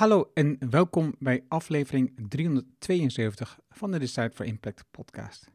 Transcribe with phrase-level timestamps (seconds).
[0.00, 5.50] Hallo en welkom bij aflevering 372 van de Decide for Impact podcast.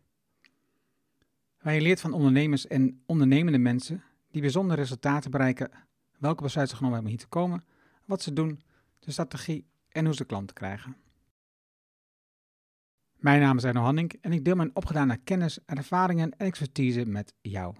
[1.62, 5.72] Waar je leert van ondernemers en ondernemende mensen die bijzondere resultaten bereiken,
[6.18, 7.64] welke besluiten ze genomen hebben hier te komen,
[8.06, 8.64] wat ze doen,
[9.00, 10.96] de strategie en hoe ze klanten krijgen.
[13.16, 17.34] Mijn naam is Arno Hanning en ik deel mijn opgedane kennis, ervaringen en expertise met
[17.42, 17.76] jou.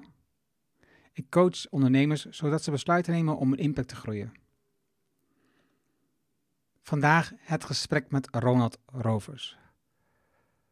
[1.14, 4.44] Ik coach ondernemers zodat ze besluiten nemen om een impact te groeien.
[6.86, 9.58] Vandaag het gesprek met Ronald Rovers.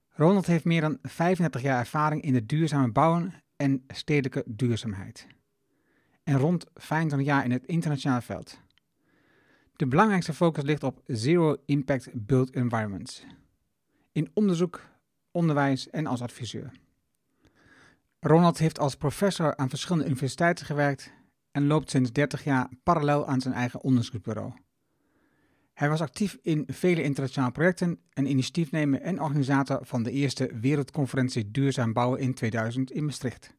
[0.10, 5.28] Ronald heeft meer dan 35 jaar ervaring in de duurzame bouwen en stedelijke duurzaamheid.
[6.24, 8.60] En rond 25 jaar in het internationale veld.
[9.76, 13.26] De belangrijkste focus ligt op Zero Impact Built Environments.
[14.12, 14.82] In onderzoek,
[15.32, 16.72] onderwijs en als adviseur.
[18.20, 21.12] Ronald heeft als professor aan verschillende universiteiten gewerkt
[21.52, 24.54] en loopt sinds 30 jaar parallel aan zijn eigen onderzoeksbureau.
[25.74, 31.52] Hij was actief in vele internationale projecten en initiatiefnemer en organisator van de eerste Wereldconferentie
[31.52, 33.56] Duurzaam Bouwen in 2000 in Maastricht.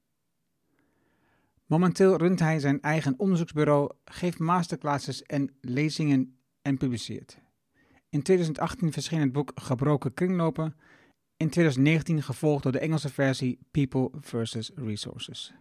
[1.67, 7.39] Momenteel runt hij zijn eigen onderzoeksbureau, geeft masterclasses en lezingen en publiceert.
[8.09, 10.77] In 2018 verscheen het boek Gebroken Kringlopen,
[11.37, 14.71] in 2019 gevolgd door de Engelse versie People vs.
[14.75, 15.55] Resources.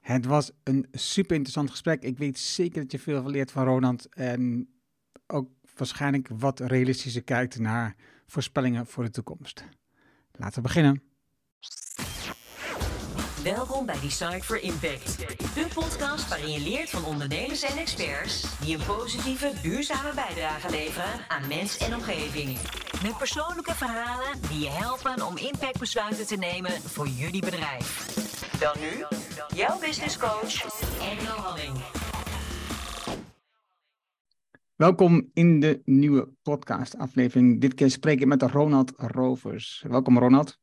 [0.00, 2.02] Het was een super interessant gesprek.
[2.02, 4.08] Ik weet zeker dat je veel geleerd van Ronald.
[4.14, 4.68] En
[5.26, 9.64] ook waarschijnlijk wat realistischer kijkt naar voorspellingen voor de toekomst.
[10.32, 11.02] Laten we beginnen.
[13.42, 15.18] Welkom bij Design for Impact.
[15.54, 21.28] De podcast waarin je leert van ondernemers en experts die een positieve, duurzame bijdrage leveren
[21.28, 22.58] aan mens en omgeving.
[23.02, 28.29] Met persoonlijke verhalen die je helpen om impactbesluiten te nemen voor jullie bedrijf.
[28.60, 29.04] Dan nu,
[29.54, 30.64] jouw business coach,
[31.00, 31.76] Engel Halling.
[34.76, 37.60] Welkom in de nieuwe podcast aflevering.
[37.60, 39.84] Dit keer spreek ik met Ronald Rovers.
[39.88, 40.58] Welkom Ronald.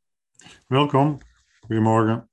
[0.67, 1.17] Welkom.
[1.59, 2.29] Goedemorgen.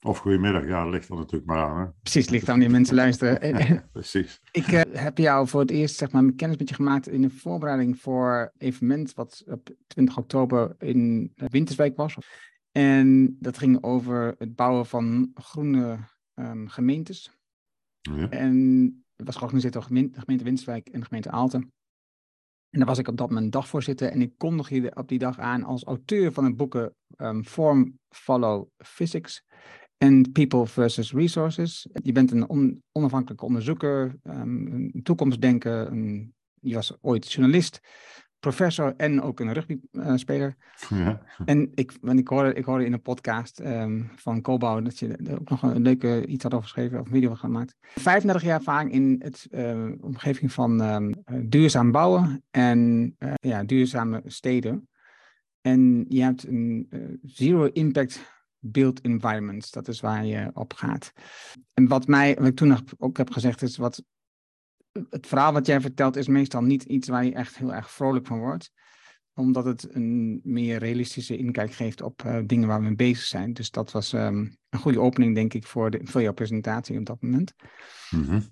[0.00, 1.80] Of goedemiddag, ja, dat ligt er natuurlijk maar aan.
[1.80, 1.86] Hè?
[2.02, 3.88] Precies, ligt aan die mensen luisteren.
[3.92, 4.40] Precies.
[4.50, 7.30] Ik uh, heb jou voor het eerst zeg maar, kennis met je gemaakt in de
[7.30, 12.16] voorbereiding voor een evenement wat op 20 oktober in Winterswijk was.
[12.76, 15.98] En dat ging over het bouwen van groene
[16.34, 17.30] um, gemeentes.
[18.00, 18.30] Ja.
[18.30, 18.56] En
[19.16, 21.72] het was georganiseerd door de gemeente Winterswijk en de gemeente Aalten.
[22.70, 24.10] En daar was ik op dat moment dagvoorzitter.
[24.10, 27.98] En ik kondig je op die dag aan als auteur van het boeken um, Form,
[28.08, 29.44] Follow, Physics
[29.96, 31.88] en People versus Resources.
[32.02, 37.80] Je bent een on onafhankelijke onderzoeker, um, een toekomstdenker, een, je was ooit journalist,
[38.46, 40.56] professor en ook een rugbyspeler.
[40.88, 41.22] Ja.
[41.44, 45.08] En ik, want ik, hoorde, ik hoorde in een podcast um, van Cobouw dat je
[45.08, 47.76] er ook nog een leuke iets had over geschreven of een video gemaakt.
[47.80, 51.14] 35 jaar ervaring in het uh, omgeving van um,
[51.48, 54.88] duurzaam bouwen en uh, ja, duurzame steden.
[55.60, 58.20] En je hebt een uh, zero impact
[58.58, 59.70] built environments.
[59.70, 61.12] Dat is waar je op gaat.
[61.74, 64.02] En wat mij, wat ik toen ook heb gezegd, is wat
[65.10, 68.26] het verhaal wat jij vertelt is meestal niet iets waar je echt heel erg vrolijk
[68.26, 68.70] van wordt.
[69.34, 73.52] Omdat het een meer realistische inkijk geeft op uh, dingen waar we mee bezig zijn.
[73.52, 77.06] Dus dat was um, een goede opening, denk ik, voor, de, voor jouw presentatie op
[77.06, 77.54] dat moment.
[78.10, 78.42] Mm -hmm.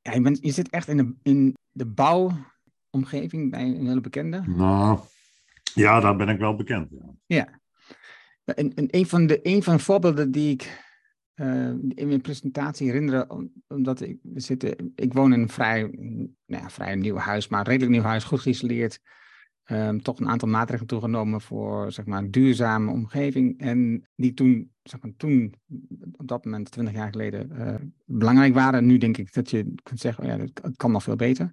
[0.00, 4.42] ja, je, bent, je zit echt in de, in de bouwomgeving bij een hele bekende.
[4.46, 5.00] Nou,
[5.74, 6.90] ja, daar ben ik wel bekend.
[6.90, 7.14] Ja.
[7.26, 7.60] ja.
[8.44, 10.84] En, en een, van de, een van de voorbeelden die ik
[11.36, 15.82] uh, in mijn presentatie herinneren, omdat ik, zitten, ik woon in een vrij,
[16.46, 19.00] nou ja, vrij nieuw huis, maar redelijk nieuw huis, goed geïsoleerd.
[19.70, 23.60] Um, toch een aantal maatregelen toegenomen voor zeg maar, een duurzame omgeving.
[23.60, 25.54] En die toen, zeg maar, toen,
[26.12, 28.86] op dat moment, 20 jaar geleden, uh, belangrijk waren.
[28.86, 31.52] Nu denk ik dat je kunt zeggen, oh ja, het kan nog veel beter.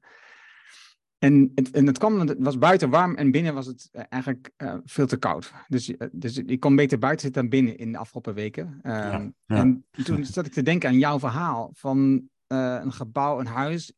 [1.23, 4.75] En het, en het kwam, het was buiten warm en binnen was het eigenlijk uh,
[4.83, 5.53] veel te koud.
[5.67, 8.79] Dus, uh, dus ik kon beter buiten zitten dan binnen in de afgelopen weken.
[8.83, 9.55] Ja, ja.
[9.55, 13.93] En toen zat ik te denken aan jouw verhaal van uh, een gebouw, een huis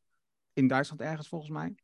[0.54, 1.76] in Duitsland ergens volgens mij.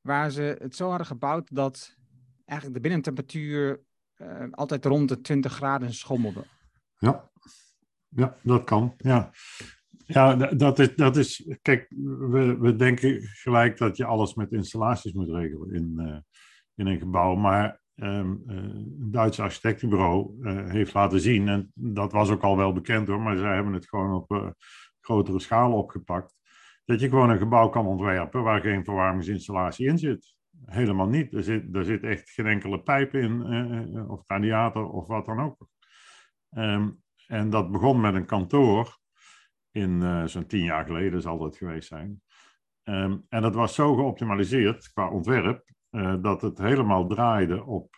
[0.00, 1.96] Waar ze het zo hadden gebouwd dat
[2.44, 3.80] eigenlijk de binnentemperatuur
[4.50, 6.44] altijd rond de 20 graden schommelde.
[6.98, 7.30] Ja,
[8.08, 8.94] ja dat kan.
[8.96, 9.30] Ja.
[10.12, 11.86] Ja, dat is, dat is kijk,
[12.30, 16.16] we, we denken gelijk dat je alles met installaties moet regelen in, uh,
[16.74, 17.34] in een gebouw.
[17.34, 22.56] Maar um, uh, een Duitse architectenbureau uh, heeft laten zien, en dat was ook al
[22.56, 24.54] wel bekend hoor, maar zij hebben het gewoon op
[25.00, 26.36] grotere schaal opgepakt,
[26.84, 30.34] dat je gewoon een gebouw kan ontwerpen waar geen verwarmingsinstallatie in zit.
[30.64, 31.32] Helemaal niet.
[31.32, 33.42] Er zit, er zit echt geen enkele pijp in,
[34.08, 35.66] of radiator of wat dan ook.
[36.50, 38.98] Um, en dat begon met een kantoor
[39.70, 42.22] in uh, zo'n tien jaar geleden zal dat geweest zijn.
[42.82, 45.68] Ehm, en dat was zo geoptimaliseerd qua ontwerp
[46.20, 47.94] dat het helemaal draaide op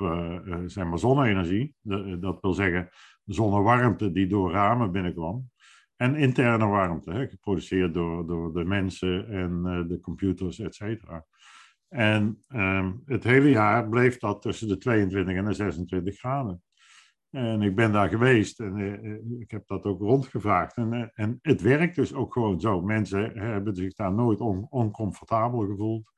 [0.66, 1.74] zeg maar zonne-energie.
[2.20, 2.88] dat wil zeggen
[3.24, 5.50] zonnewarmte die door ramen binnenkwam.
[5.96, 11.26] En interne warmte, hè, geproduceerd door, door de mensen en de computers, et cetera.
[11.92, 16.62] En ehm, het hele jaar bleef dat tussen de 22 en de 26 graden.
[17.32, 20.76] En ik ben daar geweest en uh, ik heb dat ook rondgevraagd.
[20.76, 22.82] En, uh, en het werkt dus ook gewoon zo.
[22.82, 26.10] Mensen hebben zich daar nooit on, oncomfortabel gevoeld.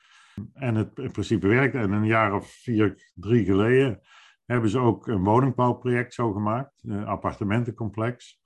[0.53, 1.75] En het in principe werkt.
[1.75, 4.01] En een jaar of vier, drie geleden
[4.45, 6.83] hebben ze ook een woningbouwproject zo gemaakt.
[6.83, 8.43] Een appartementencomplex.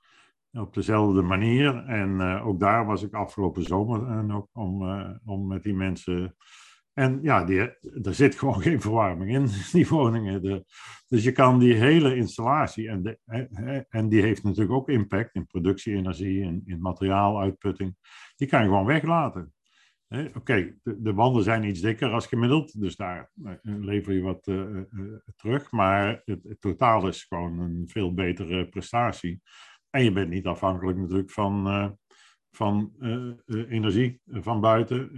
[0.52, 1.84] Op dezelfde manier.
[1.84, 4.82] En ook daar was ik afgelopen zomer nog om,
[5.24, 6.36] om met die mensen
[6.98, 7.58] en ja, die,
[8.02, 10.42] er zit gewoon geen verwarming in, die woningen.
[10.42, 10.64] De,
[11.08, 13.18] dus je kan die hele installatie, en, de,
[13.88, 17.96] en die heeft natuurlijk ook impact in productieenergie, in, in materiaaluitputting,
[18.36, 19.52] die kan je gewoon weglaten.
[20.34, 24.46] Oké, de, de, wanden zijn iets dikker als gemiddeld, dus daar eh, lever je wat
[24.46, 24.80] uh,
[25.36, 25.70] terug.
[25.70, 29.40] Maar het, totaal is gewoon een veel betere prestatie.
[29.90, 31.66] En je bent niet afhankelijk natuurlijk van,
[32.58, 35.10] van uh, energie van buiten.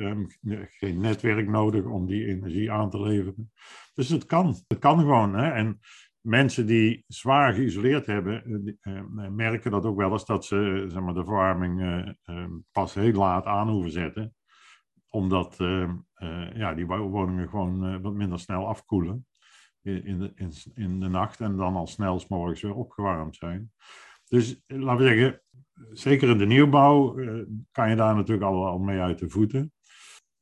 [0.68, 3.52] Geen netwerk nodig om die energie aan te leveren.
[3.94, 4.46] Dus het kan.
[4.68, 5.34] Het kan gewoon.
[5.34, 5.50] Hè?
[5.50, 5.78] En
[6.20, 8.78] mensen die zwaar geïsoleerd hebben,
[9.34, 11.80] merken dat ook wel eens dat ze zeg maar, de verwarming
[12.24, 14.34] ehm, pas heel laat aan hoeven zetten.
[15.08, 15.96] Omdat ehm,
[16.54, 19.26] ja, die woningen gewoon wat minder snel afkoelen
[19.82, 23.72] in de, in, in de nacht en dan al snel s morgens weer opgewarmd zijn.
[24.30, 25.42] Dus laten we zeggen,
[25.92, 29.72] zeker in de nieuwbouw uh, kan je daar natuurlijk al, al mee uit de voeten.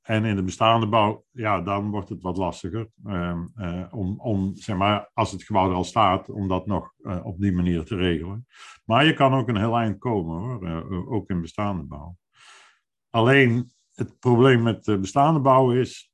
[0.03, 2.89] En in de bestaande bouw, ja, dan wordt het wat lastiger.
[3.05, 6.93] Uh, uh, om, om, zeg maar, als het gebouw al staat, om dat nog
[7.23, 8.47] op die manier te regelen.
[8.85, 11.09] Maar je kan ook een heel eind komen, hoor.
[11.09, 12.17] ook in bestaande bouw.
[13.11, 16.13] Alleen, het probleem met de bestaande bouw is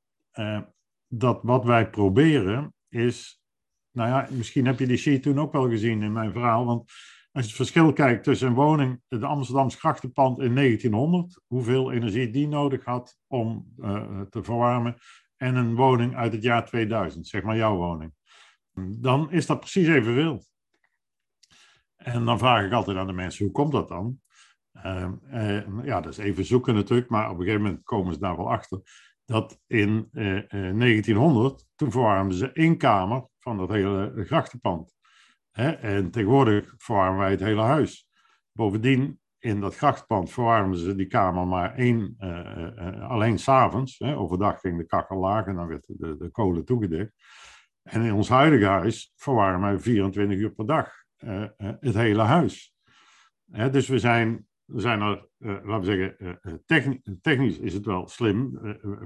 [1.08, 3.42] dat wat wij proberen is.
[3.90, 6.64] Nou ja, misschien heb je die sheet toen ook wel gezien in mijn verhaal.
[6.64, 6.92] Want
[7.34, 12.31] als je het verschil kijkt tussen een woning, de Amsterdamse grachtenpand in 1900, hoeveel energie
[12.31, 14.96] die nodig had om uh, te verwarmen,
[15.36, 18.14] en een woning uit het jaar 2000, zeg maar jouw woning,
[19.00, 20.44] dan is dat precies evenveel.
[21.96, 24.20] En dan vraag ik altijd aan de mensen, hoe komt dat dan?
[24.84, 28.36] Uh, ja, dat is even zoeken natuurlijk, maar op een gegeven moment komen ze daar
[28.36, 28.81] wel achter.
[29.25, 34.94] Dat in 1900, toen verwarmden ze één kamer van dat hele grachtenpand.
[35.54, 35.70] Hè?
[35.70, 38.08] En tegenwoordig verwarmen wij het hele huis.
[38.52, 44.00] Bovendien, in dat grachtpand verwarmen ze die kamer maar één, uh, uh, alleen s'avonds.
[44.00, 47.12] Overdag ging de kachel laag en dan werd de, de kolen toegedekt.
[47.82, 50.92] En in ons huidige huis verwarmen wij 24 uur per dag
[51.80, 52.74] het hele huis.
[53.50, 53.70] Hè?
[53.70, 58.50] Dus we zijn, we zijn er, laten we zeggen, technisch, technisch is het wel slim.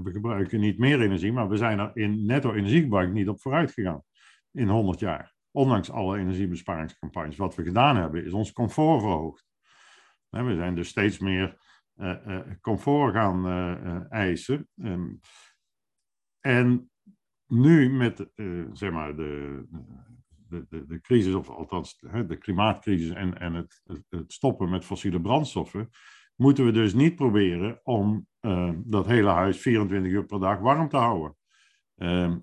[0.03, 3.73] we gebruiken niet meer energie, maar we zijn er in netto energiegebruik niet op vooruit
[3.73, 4.03] gegaan
[4.51, 9.47] in 100 jaar ondanks alle energiebesparingscampagnes, wat we gedaan hebben, is ons comfort verhoogd.
[10.29, 11.59] We zijn dus steeds meer
[11.97, 14.69] uh, uh, comfort gaan uh, eisen.
[14.75, 15.21] Um,
[16.41, 16.91] en
[17.47, 18.27] nu met
[18.73, 19.65] zeg maar de,
[20.49, 25.21] de, de, de, crisis, of althans de klimaatcrisis en, en het, het, stoppen met fossiele
[25.21, 25.89] brandstoffen,
[26.37, 28.27] moeten we dus niet proberen om
[28.85, 31.37] dat hele huis 24 uur per dag warm te houden.
[31.95, 32.39] Ehm,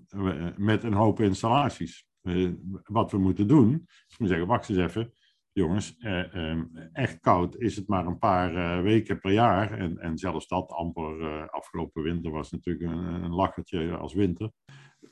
[0.56, 2.05] met een hoop installaties.
[2.26, 2.50] Eh,
[2.84, 5.12] wat we moeten doen, is we zeggen, wacht eens even,
[5.52, 9.78] jongens, eh, ehm, echt koud is het maar een paar eh, weken per jaar.
[9.78, 14.50] En, en zelfs dat amper afgelopen winter was natuurlijk een, een lachertje als winter.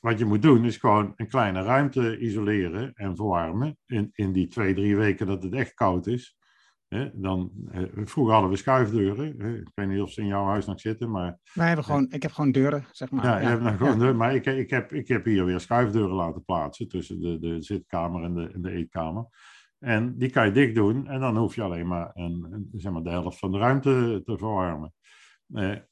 [0.00, 4.46] Wat je moet doen is gewoon een kleine ruimte isoleren en verwarmen in, in die
[4.46, 6.36] twee, drie weken dat het echt koud is
[7.12, 7.52] dan,
[7.94, 9.26] vroeger hadden we schuifdeuren.
[9.60, 11.38] Ik weet niet of ze in jouw huis nog zitten, maar...
[11.52, 13.24] Wij hebben gewoon, ik heb gewoon deuren, zeg maar.
[13.24, 16.14] Ja, je hebt nog gewoon deuren, maar ik, ik, heb, ik heb hier weer schuifdeuren
[16.14, 19.26] laten plaatsen tussen de, de zitkamer en de, en de eetkamer.
[19.78, 23.02] En die kan je dicht doen en dan hoef je alleen maar, een, zeg maar
[23.02, 24.92] de helft van de ruimte te verwarmen.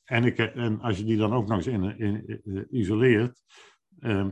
[0.05, 3.43] en, ik, en als je die dan ook nog eens in, in, in isoleert,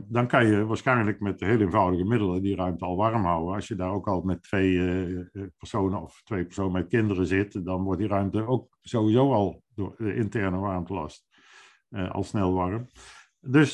[0.07, 3.55] dan kan je waarschijnlijk met heel eenvoudige middelen die ruimte al warm houden.
[3.55, 5.25] Als je daar ook al met twee eh, eh,
[5.57, 9.95] personen of twee personen met kinderen zit, dan wordt die ruimte ook sowieso al door
[9.97, 11.27] de interne warmtelast
[11.89, 12.87] uh, al snel warm.
[13.39, 13.73] Dus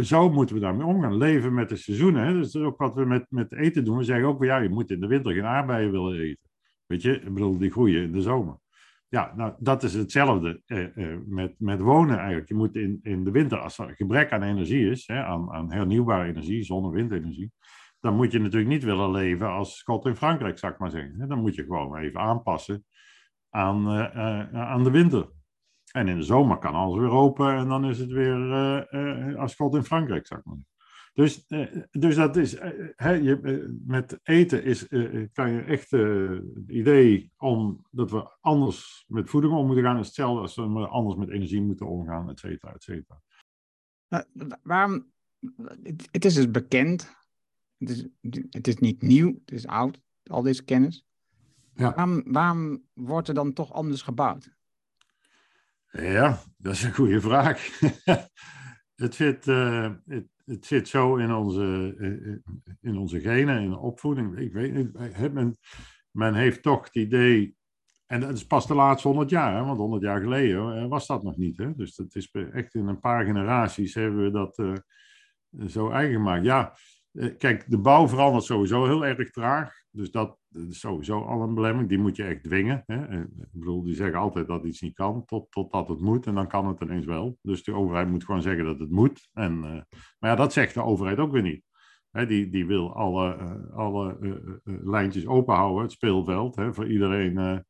[0.00, 1.16] zo moeten we daarmee omgaan.
[1.16, 2.26] Leven met de seizoenen.
[2.26, 2.34] Hè?
[2.34, 3.96] Dat is ook wat we met, met eten doen.
[3.96, 6.50] We zeggen ook, ja, je moet in de winter geen aardbeien willen eten.
[6.86, 8.58] Weet je, ik bedoel, die groeien in de zomer.
[9.08, 12.48] Ja, nou, dat is hetzelfde eh, eh, met, met wonen eigenlijk.
[12.48, 15.72] Je moet in, in de winter, als er gebrek aan energie is, hè, aan, aan
[15.72, 17.52] hernieuwbare energie, zonne- en windenergie,
[18.00, 21.28] dan moet je natuurlijk niet willen leven als Schot in Frankrijk, zou ik maar zeggen.
[21.28, 22.84] Dan moet je gewoon even aanpassen
[23.50, 25.28] aan, uh, aan de winter.
[25.92, 29.74] En in de zomer kan alles weer open en dan is het weer als God
[29.74, 30.75] in Frankrijk, zeg maar.
[31.16, 32.58] Dus, uh, dus dat is,
[32.96, 34.88] hè, je, met eten is,
[35.32, 40.06] kan je echt het idee om dat we anders met voeding om moeten gaan, is
[40.06, 43.22] hetzelfde als we anders met energie moeten omgaan, et cetera, et cetera.
[44.62, 45.12] waarom,
[45.82, 47.16] het, het, is dus bekend,
[47.78, 48.06] het is,
[48.50, 51.06] het is niet nieuw, het is oud, al deze kennis.
[51.74, 51.94] Ja.
[51.94, 54.54] Waarom, waarom wordt er dan toch anders gebouwd?
[55.90, 57.78] Ja, dat is een goede vraag.
[59.02, 62.36] het, zit, uh, het, het, zit zo in onze, uh,
[62.80, 64.38] in onze genen, in de opvoeding.
[64.38, 65.56] Ik weet niet, men,
[66.10, 67.56] men heeft toch het idee,
[68.06, 71.36] en dat is pas de laatste honderd jaar, want honderd jaar geleden was dat nog
[71.36, 71.58] niet.
[71.58, 71.74] Hè?
[71.74, 74.62] Dus dat is echt in een paar generaties hebben we dat
[75.70, 76.44] zo eigen gemaakt.
[76.44, 76.76] Ja,
[77.38, 79.74] kijk, de bouw verandert sowieso heel erg traag.
[79.90, 81.88] Dus dat, is sowieso al een belemmering.
[81.88, 82.82] Die moet je echt dwingen.
[82.86, 83.20] Hè?
[83.20, 86.26] Ik bedoel, die zeggen altijd dat iets niet kan, tot, totdat het moet.
[86.26, 87.38] En dan kan het ineens wel.
[87.42, 89.28] Dus de overheid moet gewoon zeggen dat het moet.
[89.32, 89.62] En, uh,
[90.18, 91.64] maar ja, dat zegt de overheid ook weer niet.
[92.10, 94.18] Hè, die, die wil alle, uh, alle
[94.64, 97.64] lijntjes openhouden, het speelveld, hè, voor iedereen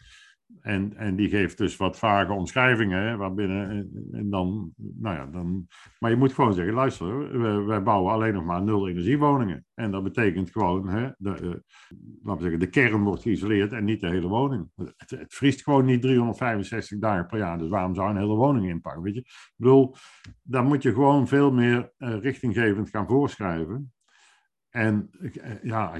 [0.61, 5.67] en, en die geeft dus wat vage omschrijvingen, waarbinnen, en, dan, nou ja, dan,
[5.99, 9.65] maar je moet gewoon zeggen, luister, wij bouwen alleen nog maar nul energiewoningen.
[9.75, 11.49] En dat betekent gewoon, hè, de, uh,
[12.23, 14.71] laten we zeggen, de kern wordt geïsoleerd en niet de hele woning.
[14.75, 18.69] Het, het, vriest gewoon niet 365 dagen per jaar, dus waarom zou een hele woning
[18.69, 19.21] inpakken, weet je?
[19.21, 19.95] Ik bedoel,
[20.43, 23.93] moet je gewoon veel meer uh, richtinggevend gaan voorschrijven.
[24.71, 25.99] En eh, ja,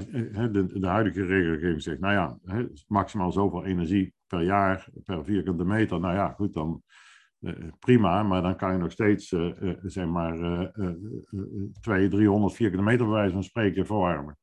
[0.51, 2.39] de, de huidige regelgeving zegt, nou ja,
[2.87, 5.99] maximaal zoveel energie per jaar, per vierkante meter.
[5.99, 6.83] Nou ja, goed, dan
[7.39, 10.35] uh, prima, maar dan kan je nog steeds, uh, zeg maar,
[11.81, 14.37] 200, 300 vierkante meter bij wijze van spreken verwarmen.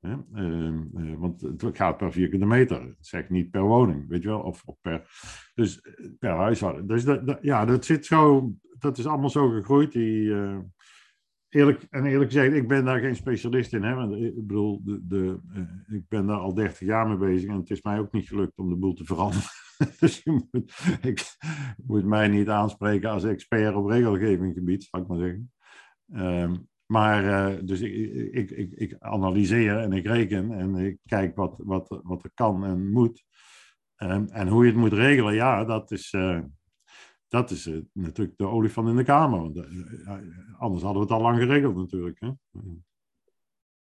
[0.00, 4.62] Ehm, want het gaat per vierkante meter, zeg niet per woning, weet je wel, of,
[4.64, 5.08] of per,
[5.54, 5.80] dus
[6.18, 6.86] per huishouden.
[6.86, 10.34] Dus dat, ja, dat zit zo, dat is allemaal zo gegroeid, die
[11.56, 13.82] eerlijk, en eerlijk gezegd, ik ben daar geen specialist in.
[13.82, 13.94] Hè?
[13.94, 17.56] Want ik bedoel, de, de, uh, ik ben daar al 30 jaar mee bezig en
[17.56, 19.48] het is mij ook niet gelukt om de boel te veranderen.
[20.00, 20.72] dus je moet,
[21.02, 21.36] ik
[21.86, 25.52] moet mij niet aanspreken als expert op regelgevinggebied, zal ik maar zeggen.
[26.14, 27.92] Um, maar uh, dus ik,
[28.32, 32.64] ik, ik, ik, analyseer en ik reken en ik kijk wat, wat, wat er kan
[32.64, 33.24] en moet.
[33.96, 36.40] Um, en hoe je het moet regelen, ja, dat is, uh,
[37.28, 39.40] dat is uh, natuurlijk de olifant in de kamer.
[39.40, 40.10] Want, uh,
[40.58, 42.20] anders hadden we het al lang geregeld natuurlijk.
[42.20, 42.30] Hè?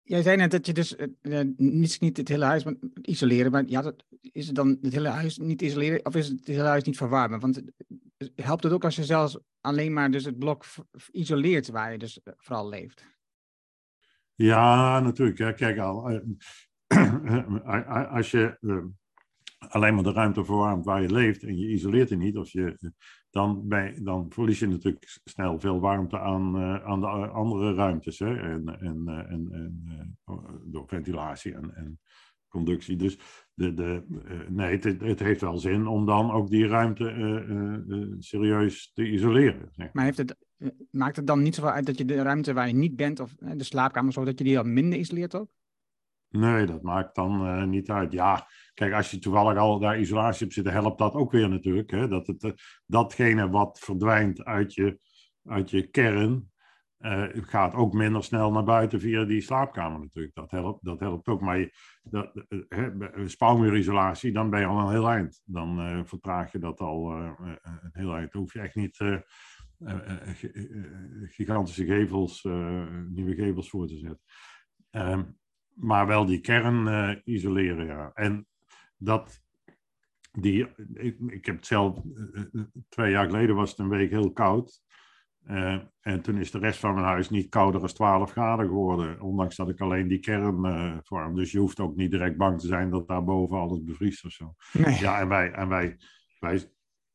[0.03, 2.65] Jij zei net dat je dus uh, niet, niet het hele huis
[3.03, 6.39] isoleren, maar ja, dat, is het dan het hele huis niet isoleren of is het,
[6.39, 7.41] het hele huis niet verwarmen?
[7.41, 7.63] Want
[8.35, 10.65] helpt het ook als je zelfs alleen maar dus het blok
[11.11, 13.05] isoleert waar je dus vooral leeft?
[14.35, 15.57] Ja, natuurlijk.
[15.57, 16.21] Kijk al,
[18.17, 18.59] als je
[19.69, 22.93] alleen maar de ruimte verwarmt waar je leeft en je isoleert het niet, of je,
[23.31, 28.19] dan, bij, dan verlies je natuurlijk snel veel warmte aan, uh, aan de andere ruimtes.
[28.19, 28.37] Hè?
[28.37, 30.19] En, en, uh, en, en
[30.65, 32.01] door ventilatie en, en
[32.49, 32.97] conductie.
[32.97, 33.19] Dus
[33.55, 34.03] de, de,
[34.49, 39.71] nee, het, het, heeft wel zin om dan ook die ruimte serieus te isoleren.
[39.93, 40.37] Maar heeft het,
[40.91, 43.35] maakt het dan niet zoveel uit dat je de ruimte waar je niet bent, of
[43.35, 45.49] de slaapkamer, zo, dat je die dan minder isoleert ook?
[46.37, 48.13] Nee, dat maakt dan uh, niet uit.
[48.13, 51.91] Ja, kijk, als je toevallig al daar isolatie op zit, helpt dat ook weer natuurlijk.
[51.91, 52.09] Hè?
[52.09, 52.53] Dat het, uh,
[52.87, 54.99] datgene wat verdwijnt uit je,
[55.45, 56.53] uit je kern,
[56.99, 60.35] uh, gaat ook minder snel naar buiten via die slaapkamer natuurlijk.
[60.35, 61.41] Dat helpt, dat helpt ook.
[61.41, 61.73] Maar je,
[62.03, 62.45] dat,
[63.25, 65.43] spouwmuurisolatie, dan ben je al een heel eind.
[65.45, 67.59] Dan vertraag je dat al een
[67.93, 68.33] heel eind.
[68.33, 68.97] Dan hoef je echt niet
[71.23, 72.43] gigantische gevels,
[73.09, 74.21] nieuwe gevels voor te zetten.
[74.91, 75.43] Um,
[75.75, 78.11] maar wel die kern uh, isoleren, ja.
[78.15, 78.47] En
[78.97, 79.43] dat,
[80.33, 84.33] die, ik, ik heb het zelf, uh, twee jaar geleden was het een week heel
[84.33, 84.83] koud.
[85.49, 89.21] Uh, en toen is de rest van mijn huis niet kouder dan 12 graden geworden,
[89.21, 91.35] ondanks dat ik alleen die kern vorm.
[91.35, 94.55] Dus je hoeft ook niet direct bang te zijn dat daarboven alles bevriest of zo.
[94.73, 94.99] Nee.
[94.99, 95.97] Ja, en wij, en wij,
[96.39, 96.71] wij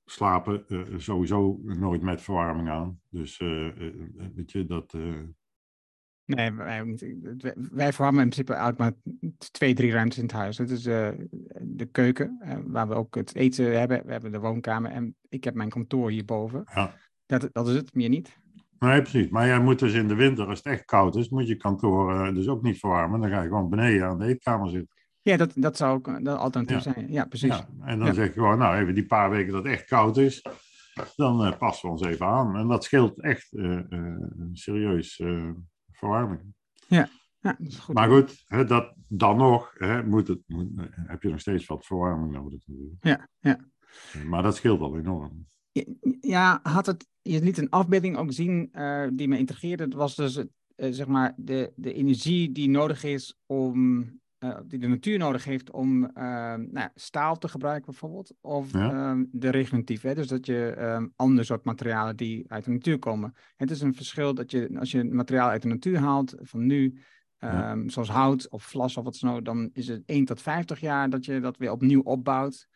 [0.06, 0.66] slapen
[0.98, 3.00] sowieso nooit met verwarming aan.
[3.10, 3.38] Dus
[4.36, 4.98] weet je, dat,
[6.36, 6.98] Nee, wij,
[7.72, 8.92] wij verwarmen in principe uit maar
[9.52, 10.58] twee, drie ruimtes in het huis.
[10.58, 11.08] Het is uh,
[11.62, 14.06] de keuken, uh, waar we ook het eten hebben.
[14.06, 16.64] We hebben de woonkamer en ik heb mijn kantoor hierboven.
[16.74, 16.94] Ja.
[17.26, 18.38] Dat, dat is het, meer niet.
[18.80, 19.30] Nee, precies.
[19.30, 22.14] Maar jij moet dus in de winter, als het echt koud is, moet je kantoor
[22.14, 23.22] uh, dus ook niet verwarmen.
[23.22, 24.96] Dan ga je gewoon beneden aan de eetkamer zitten.
[25.22, 26.94] Ja, dat, dat zou ook een alternatief ja.
[26.94, 27.12] zijn.
[27.12, 27.58] Ja, precies.
[27.58, 27.68] Ja.
[27.82, 28.14] En dan ja.
[28.14, 30.46] zeg je gewoon, nou even die paar weken dat het echt koud is,
[31.16, 32.56] dan passen we ons even aan.
[32.56, 33.56] En dat scheelt echt
[34.54, 35.22] serieus
[36.00, 36.42] verwarming.
[36.88, 37.96] Ja, ja dat is goed.
[37.96, 41.86] Maar goed, hè, dat, dan nog hè, moet het, moet, heb je nog steeds wat
[41.86, 42.64] verwarming nodig.
[43.02, 43.60] Ja, ja.
[44.26, 45.48] Maar dat scheelt al enorm.
[46.22, 49.88] Ja, had het, je liet een afbeelding ook zien uh, die me integreerde.
[49.88, 54.06] Dat was dus uh, zeg maar de, de energie die nodig is om,
[54.40, 56.00] uh, die de natuur nodig heeft om
[56.72, 58.34] nou, staal te gebruiken bijvoorbeeld.
[58.42, 59.10] Of ja.
[59.12, 60.16] um, de regeneratief, hè?
[60.16, 63.34] dus dat je um, ander soort materialen die uit de natuur komen.
[63.56, 67.00] Het is een verschil dat je, als je materiaal uit de natuur haalt van nu,
[67.40, 67.78] ja.
[67.88, 71.10] zoals hout of vlas of wat dan ook, dan is het 1 tot 50 jaar
[71.10, 72.68] dat je dat weer opnieuw opbouwt.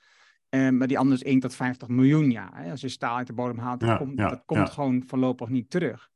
[0.50, 2.64] Maar die andere is 1 tot 50 miljoen jaar.
[2.64, 2.72] Hè?
[2.72, 6.12] Als je staal uit de bodem haalt, ja, komt, dat komt gewoon voorlopig niet terug.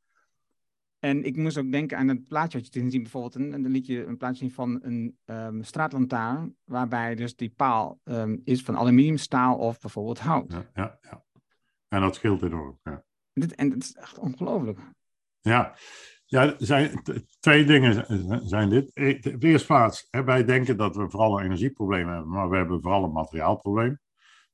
[0.99, 3.35] En ik moest ook denken aan het plaatje wat je te zien, bijvoorbeeld.
[3.35, 7.99] En, dan liet je een plaatje zien van een um, straatlantaarn, waarbij dus die paal
[8.03, 10.51] um, is van aluminium, staal of bijvoorbeeld hout.
[10.51, 11.25] Ja, ja, ja.
[11.87, 12.79] En dat scheelt enorm.
[12.83, 13.03] Ja.
[13.33, 14.79] Dit, en dat is echt ongelooflijk.
[15.41, 15.75] Ja,
[16.25, 17.01] ja zijn,
[17.39, 18.05] twee dingen
[18.47, 18.85] zijn dit.
[18.85, 22.57] Op de eerste plaats, hè, wij denken dat we vooral een energieprobleem hebben, maar we
[22.57, 23.99] hebben vooral een materiaalprobleem.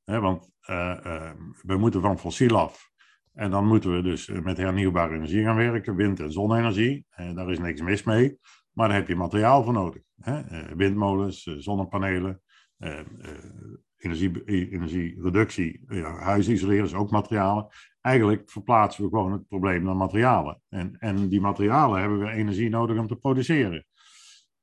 [0.04, 1.30] Hè, want uh, uh,
[1.62, 2.92] we moeten van fossiel af.
[3.34, 7.06] En dan moeten we dus met hernieuwbare energie gaan werken, wind- en zonne-energie.
[7.10, 8.38] En daar is niks mis mee,
[8.72, 10.02] maar daar heb je materiaal voor nodig.
[10.28, 10.38] Uh,
[10.76, 12.40] windmolens, zonnepanelen,
[13.96, 17.66] energie, energiereductie, ja, huis isoleren is ook materialen.
[18.00, 20.62] Eigenlijk verplaatsen we gewoon het probleem naar materialen.
[20.68, 23.86] En, en die materialen hebben we energie nodig om te produceren.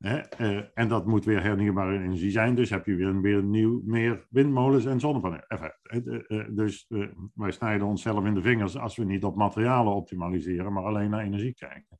[0.02, 4.26] Uh, en dat moet weer hernieuwbare energie zijn, dus heb je weer, weer nieuw, meer
[4.30, 5.46] windmolens en zonnepanelen.
[5.50, 6.88] Uh, uh, dus
[7.34, 11.24] wij snijden onszelf in de vingers als we niet op materialen optimaliseren, maar alleen naar
[11.24, 12.00] energie kijken.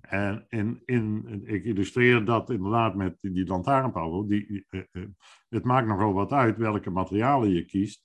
[0.00, 4.26] En in, in, ik illustreer dat inderdaad met die, die lantaarnpaal.
[4.26, 4.66] Die,
[5.48, 8.04] het maakt nogal wat uit welke materialen je kiest.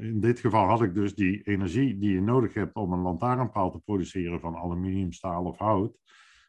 [0.00, 3.70] In dit geval had ik dus die energie die je nodig hebt om een lantaarnpaal
[3.70, 5.98] te produceren van aluminium, staal of hout,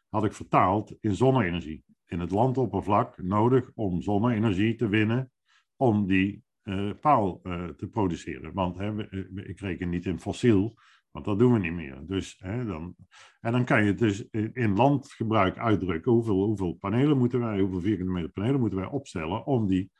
[0.08, 5.30] had ik vertaald in zonne-energie in het landoppervlak nodig om zonne-energie te winnen
[5.76, 8.52] om die uh, paal uh, te produceren.
[8.52, 10.74] Want hè, we, ik reken niet in fossiel,
[11.10, 11.98] want dat doen we niet meer.
[12.06, 12.94] Dus, hè, dan,
[13.40, 16.12] en dan kan je het dus in landgebruik uitdrukken.
[16.12, 19.90] Hoeveel, hoeveel panelen moeten wij, hoeveel vierkante meter panelen moeten wij opstellen om die...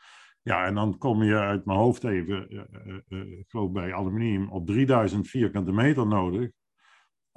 [0.42, 2.54] Ja, en dan kom je uit mijn hoofd even,
[3.08, 6.50] uh, ik geloof bij aluminium, op 3000 vierkante meter nodig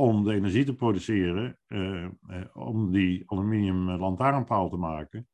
[0.02, 2.10] om de energie te produceren, uh, uh,
[2.54, 5.28] om die aluminium lantaarnpaal te maken.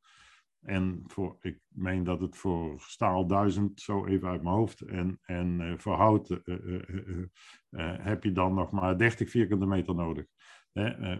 [0.61, 5.19] En voor, ik meen dat het voor staal 1000, zo even uit mijn hoofd, en,
[5.21, 6.41] en uh, voor hout
[8.01, 10.25] heb je dan nog maar 30 vierkante meter nodig.
[10.71, 11.17] Hè?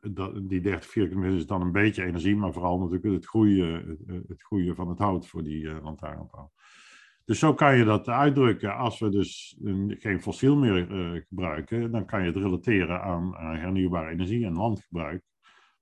[0.00, 3.98] Dat, die 30 vierkante meter is dan een beetje energie, maar vooral natuurlijk het groeien,
[4.28, 6.52] het groeien van het hout voor die lantaarnpaal.
[7.24, 8.76] Dus zo kan je dat uitdrukken.
[8.76, 9.58] Als we dus
[9.88, 14.56] geen fossiel meer uh, gebruiken, dan kan je het relateren aan, aan hernieuwbare energie en
[14.56, 15.22] landgebruik,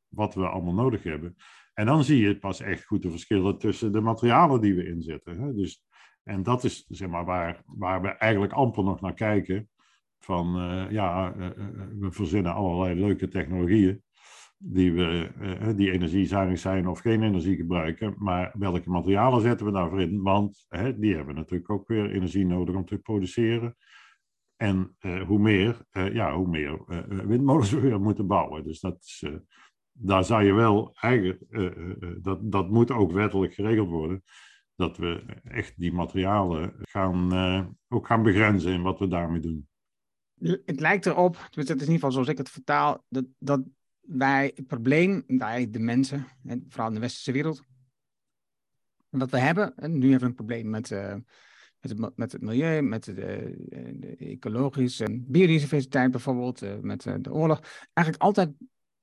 [0.09, 1.37] wat we allemaal nodig hebben.
[1.75, 5.41] En dan zie je pas echt goed de verschillen tussen de materialen die we inzetten.
[5.41, 5.55] Hè?
[5.55, 5.85] Dus,
[6.23, 9.69] en dat is zeg maar, waar, waar we eigenlijk amper nog naar kijken.
[10.19, 10.47] Van
[10.91, 11.35] ja,
[11.99, 14.03] we verzinnen allerlei leuke technologieën
[14.63, 18.15] die, we, uh, die energiezuinig zijn of geen energie gebruiken.
[18.19, 20.23] Maar welke materialen zetten we daarvoor in?
[20.23, 23.77] Want die hebben natuurlijk ook weer energie nodig om te produceren.
[24.57, 26.85] En uh, hoe meer, ja, hoe meer
[27.27, 28.65] windmolens we weer moeten bouwen.
[28.65, 29.25] Dus dat is,
[29.93, 31.43] daar zou je wel eigenlijk,
[32.23, 34.23] dat, dat moet ook wettelijk geregeld worden.
[34.75, 37.33] Dat we echt die materialen gaan,
[37.89, 39.69] ook gaan begrenzen in wat we daarmee doen.
[40.65, 43.61] Het lijkt erop, het is in ieder geval zoals ik het vertaal, dat, dat
[44.13, 47.63] wij het probleem, wij de mensen, en vooral in de westerse wereld,
[49.09, 51.15] wat we hebben, en nu hebben we een probleem met, uh,
[51.81, 53.15] met, het, met het milieu, met de,
[53.99, 57.61] de ecologische biodiversiteit bijvoorbeeld, uh, met de oorlog,
[57.93, 58.51] eigenlijk altijd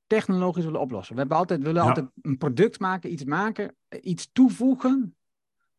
[0.07, 1.13] technologisch willen oplossen.
[1.13, 1.87] We hebben altijd, willen ja.
[1.87, 5.15] altijd een product maken, iets maken, iets toevoegen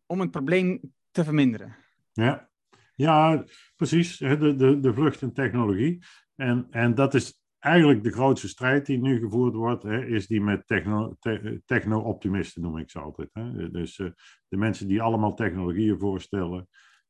[0.07, 1.77] om het probleem te verminderen.
[2.13, 2.49] Ja,
[2.95, 3.45] ja
[3.77, 4.17] precies.
[4.17, 6.03] De, de, de vlucht in technologie.
[6.35, 10.41] En, en dat is eigenlijk de grootste strijd die nu gevoerd wordt, hè, is die
[10.41, 13.29] met te, techno-optimisten, noem ik ze altijd.
[13.33, 13.71] Hè.
[13.71, 14.11] Dus uh,
[14.49, 16.69] de mensen die allemaal technologieën voorstellen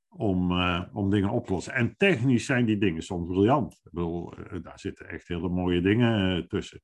[0.08, 0.61] om,
[0.92, 1.72] om dingen op te lossen.
[1.72, 3.72] En technisch zijn die dingen soms briljant.
[3.72, 4.32] Ik bedoel,
[4.62, 6.82] daar zitten echt hele mooie dingen tussen.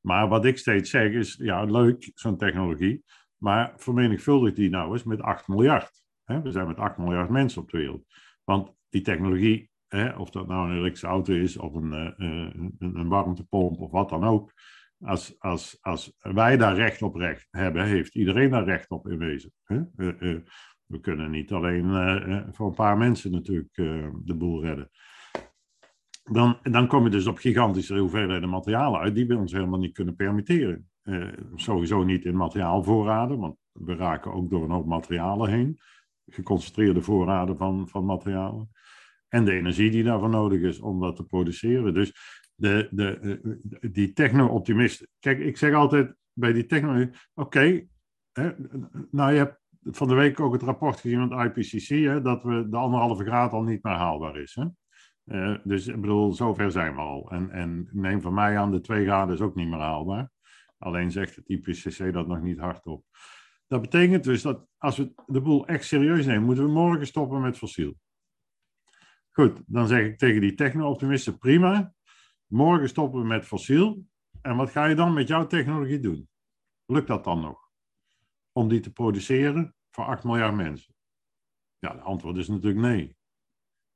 [0.00, 3.04] Maar wat ik steeds zeg is, ja, leuk, zo'n technologie,
[3.36, 6.02] maar vermenigvuldig die nou eens met 8 miljard.
[6.24, 6.42] Hè.
[6.42, 8.04] We zijn met 8 miljard mensen op de wereld.
[8.44, 12.76] Want die technologie Hè, of dat nou een elektrische auto is of een, uh, een,
[12.78, 14.52] een, warmtepomp of wat dan ook.
[15.00, 19.18] Als, als, als wij daar recht op recht hebben, heeft iedereen daar recht op in
[19.18, 19.52] wezen.
[19.64, 19.76] Hè?
[19.96, 20.40] Uh,
[20.86, 21.84] we kunnen niet alleen
[22.52, 23.74] voor een paar mensen natuurlijk
[24.24, 24.90] de boel redden.
[26.24, 29.92] Dan, dan kom je dus op gigantische hoeveelheden materialen uit die we ons helemaal niet
[29.94, 30.90] kunnen permitteren.
[31.54, 35.78] sowieso niet in materiaalvoorraden, want we raken ook door een hoop materialen heen.
[36.26, 38.70] Geconcentreerde voorraden van, van materialen.
[39.28, 41.94] En de energie die daarvoor nodig is om dat te produceren.
[41.94, 42.12] Dus
[42.54, 43.40] de, de,
[43.90, 45.08] die techno-optimisten.
[45.18, 47.06] Kijk, ik zeg altijd bij die techno.
[47.34, 47.86] Oké,
[49.10, 52.42] nou je hebt van de week ook het rapport gezien van het IPCC, hè, dat
[52.42, 54.54] we de anderhalve graad al niet meer haalbaar is.
[54.54, 54.64] Hè?
[55.24, 57.30] Uh, dus ik bedoel, zover zijn we al.
[57.30, 60.30] En, en neem van mij aan, de twee graden is ook niet meer haalbaar.
[60.78, 63.04] Alleen zegt het IPCC dat nog niet hardop.
[63.66, 67.40] Dat betekent dus dat als we de boel echt serieus nemen, moeten we morgen stoppen
[67.40, 67.94] met fossiel.
[69.40, 71.94] Goed, dan zeg ik tegen die techno-optimisten, prima.
[72.46, 74.06] Morgen stoppen we met fossiel.
[74.42, 76.28] En wat ga je dan met jouw technologie doen?
[76.84, 77.70] Lukt dat dan nog?
[78.52, 80.94] Om die te produceren voor 8 miljard mensen?
[81.78, 83.16] Ja, de antwoord is natuurlijk nee.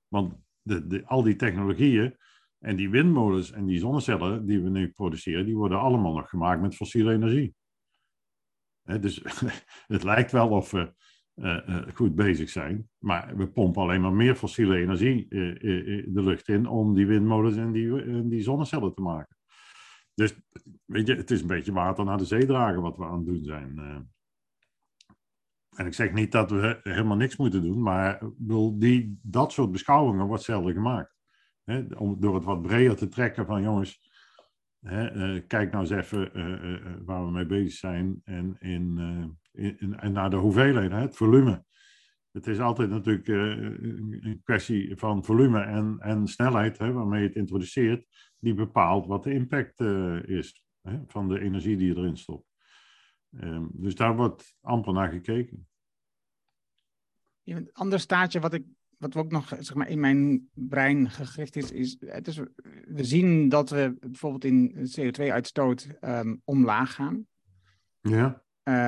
[0.08, 2.16] Want de, de, al die technologieën
[2.58, 6.60] en die windmolens en die zonnecellen die we nu produceren, die worden allemaal nog gemaakt
[6.60, 7.54] met fossiele energie.
[8.82, 9.22] dus
[9.94, 10.72] het lijkt wel of
[11.94, 16.66] goed bezig zijn, maar we pompen alleen maar meer fossiele energie uh, de lucht in
[16.66, 19.36] om die windmolens en die, die zonnecellen te maken.
[20.14, 20.34] Dus
[20.84, 23.26] weet je, het is een beetje water naar de zee dragen wat we aan het
[23.26, 23.80] doen zijn.
[25.76, 29.72] En ik zeg niet dat we helemaal niks moeten doen, maar bedoel, die, dat soort
[29.72, 31.16] beschouwingen wordt zelden gemaakt.
[31.96, 34.11] Om, door het wat breder te trekken van jongens,
[34.86, 38.98] hè, uh, kijk nou eens even uh, uh, waar we mee bezig zijn en, in,
[39.52, 41.64] in, en naar de hoeveelheden, het volume.
[42.30, 47.36] Het is altijd natuurlijk een kwestie van volume en, en snelheid hè, waarmee je het
[47.36, 48.06] introduceert,
[48.38, 49.80] die bepaalt wat de impact
[50.28, 52.46] is hè, van de energie die je erin stopt.
[53.40, 55.68] Um, dus daar wordt amper naar gekeken.
[57.44, 58.64] Een ander staatje wat, ik,
[59.02, 62.36] wat ook nog zeg maar, in mijn brein gegrift is, is, het is
[62.84, 67.26] we zien dat we bijvoorbeeld in CO2-uitstoot um, ehm, omlaag gaan.
[68.00, 68.42] Ja.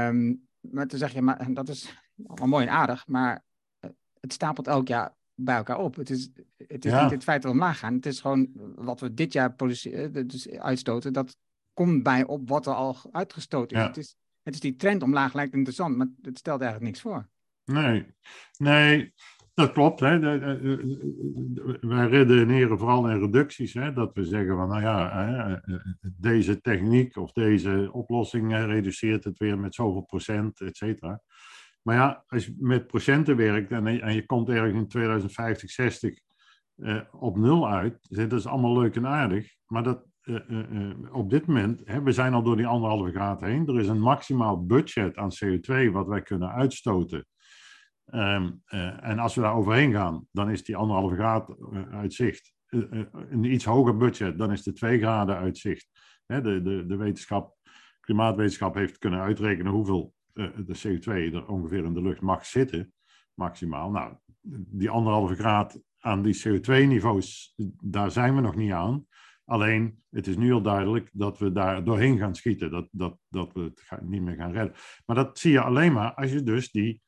[0.08, 3.44] Um, maar te zeggen, ja, maar dat is allemaal mooi en aardig, maar
[3.78, 5.94] eh, het stapelt elk jaar bij elkaar op.
[5.94, 7.94] Het is, het is niet het feit dat we omlaag gaan.
[7.94, 9.56] Het is gewoon wat we dit jaar
[10.26, 11.12] dus uitstoten.
[11.12, 11.36] Dat
[11.72, 13.82] komt bij op wat er al uitgestoten is.
[13.82, 13.88] Ja.
[13.88, 17.28] Het is het is die trend omlaag lijkt interessant, maar het stelt eigenlijk niks voor.
[17.64, 18.06] Nee,
[18.56, 19.14] nee
[19.54, 20.00] dat klopt.
[20.00, 20.18] Hè.
[21.80, 23.74] wij redeneren vooral in reducties.
[23.74, 25.62] Hè, dat we zeggen van, nou ja,
[26.16, 31.22] deze techniek of deze oplossing reduceert het weer met zoveel procent, et cetera.
[31.84, 36.18] Maar ja, als je met procenten werkt en, en je komt ergens in 2050, 60
[36.76, 39.54] uh, op nul uit, dat is allemaal leuk en aardig.
[39.66, 43.40] Maar dat, uh, uh, op dit moment, hè, we zijn al door die anderhalve graad
[43.40, 43.66] heen.
[43.66, 47.26] Er is een maximaal budget aan CO2 wat wij kunnen uitstoten.
[48.12, 48.62] Um,
[49.00, 51.56] en als we daar overheen gaan, dan is die anderhalve graad
[51.90, 52.54] uitzicht.
[52.68, 55.88] een iets hoger budget, dan is de twee graden uitzicht.
[56.26, 57.56] Hè, de, de, de wetenschap,
[58.00, 62.92] klimaatwetenschap heeft kunnen uitrekenen hoeveel de CO2 er ongeveer in de lucht mag zitten,
[63.34, 63.90] maximaal.
[63.90, 64.16] Nou,
[64.50, 69.06] die anderhalve graad aan die CO2-niveaus, daar zijn we nog niet aan.
[69.44, 73.52] Alleen, het is nu al duidelijk dat we daar doorheen gaan schieten, dat, dat, dat
[73.52, 74.74] we het niet meer gaan redden.
[75.06, 77.02] Maar dat zie je alleen maar als je dus die,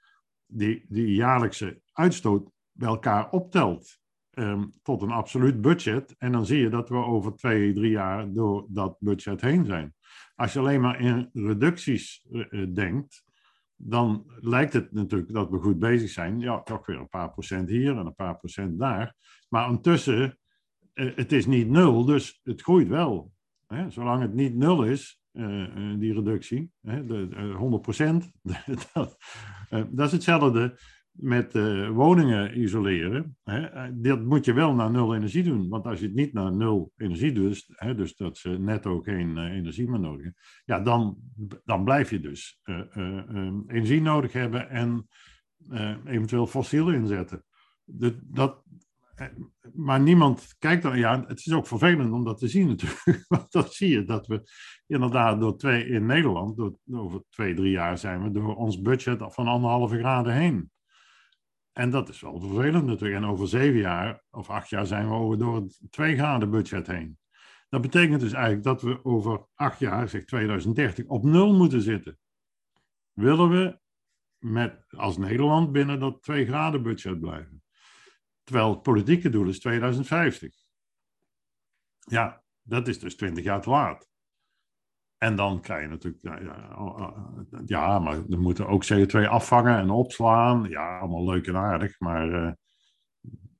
[0.46, 3.98] die, jaarlijkse uitstoot bij elkaar optelt
[4.30, 6.14] um, tot een absoluut budget.
[6.18, 9.94] En dan zie je dat we over twee, drie jaar door dat budget heen zijn.
[10.35, 13.24] Als je alleen maar in reducties uh, denkt,
[13.76, 16.40] dan lijkt het natuurlijk dat we goed bezig zijn.
[16.40, 19.14] Ja, toch weer een paar procent hier en een paar procent daar.
[19.48, 20.38] Maar ondertussen
[20.92, 23.32] eh, het is niet nul, dus het groeit wel.
[23.66, 23.90] Hè?
[23.90, 25.20] Zolang het niet nul is,
[25.99, 27.29] die reductie, hè, de,
[28.22, 28.31] 100%,
[28.92, 29.16] dat,
[29.90, 30.79] dat is hetzelfde
[31.11, 31.53] met
[31.92, 33.37] woningen isoleren.
[33.44, 33.90] Hè?
[34.01, 36.92] Dat moet je wel naar nul energie doen, want als je het niet naar nul
[36.96, 41.16] energie doet, hè, dus dat ze netto geen energie meer nodig hebben, ja, dan,
[41.64, 42.61] dan blijf je dus
[43.66, 45.09] energie nodig hebben en
[46.05, 47.44] eventueel fossiel inzetten.
[47.85, 48.62] De, dat,
[49.74, 50.98] maar niemand kijkt dan.
[50.98, 53.24] Ja, het is ook vervelend om dat te zien natuurlijk.
[53.29, 54.50] Want dan zie je dat we
[54.87, 59.24] inderdaad door twee, in Nederland, door, over twee, drie jaar zijn we door ons budget
[59.29, 60.70] van anderhalve graden heen.
[61.72, 63.22] En dat is wel vervelend natuurlijk.
[63.22, 66.87] En over zeven jaar of acht jaar zijn we over door het twee graden budget
[66.87, 67.18] heen.
[67.68, 72.18] Dat betekent dus eigenlijk dat we over acht jaar, zeg 2030, op nul moeten zitten.
[73.12, 73.79] Willen we
[74.38, 77.62] met, als Nederland binnen dat twee graden budget blijven?
[78.46, 80.54] Terwijl het politieke doel is 2050.
[81.98, 84.09] Ja, dat is dus 20 jaar te laat.
[85.18, 87.18] En dan krijg je natuurlijk, ja, oh, oh,
[87.64, 90.64] ja maar we moeten ook CO2 afvangen en opslaan.
[90.68, 92.52] Ja, allemaal leuk en aardig, maar uh,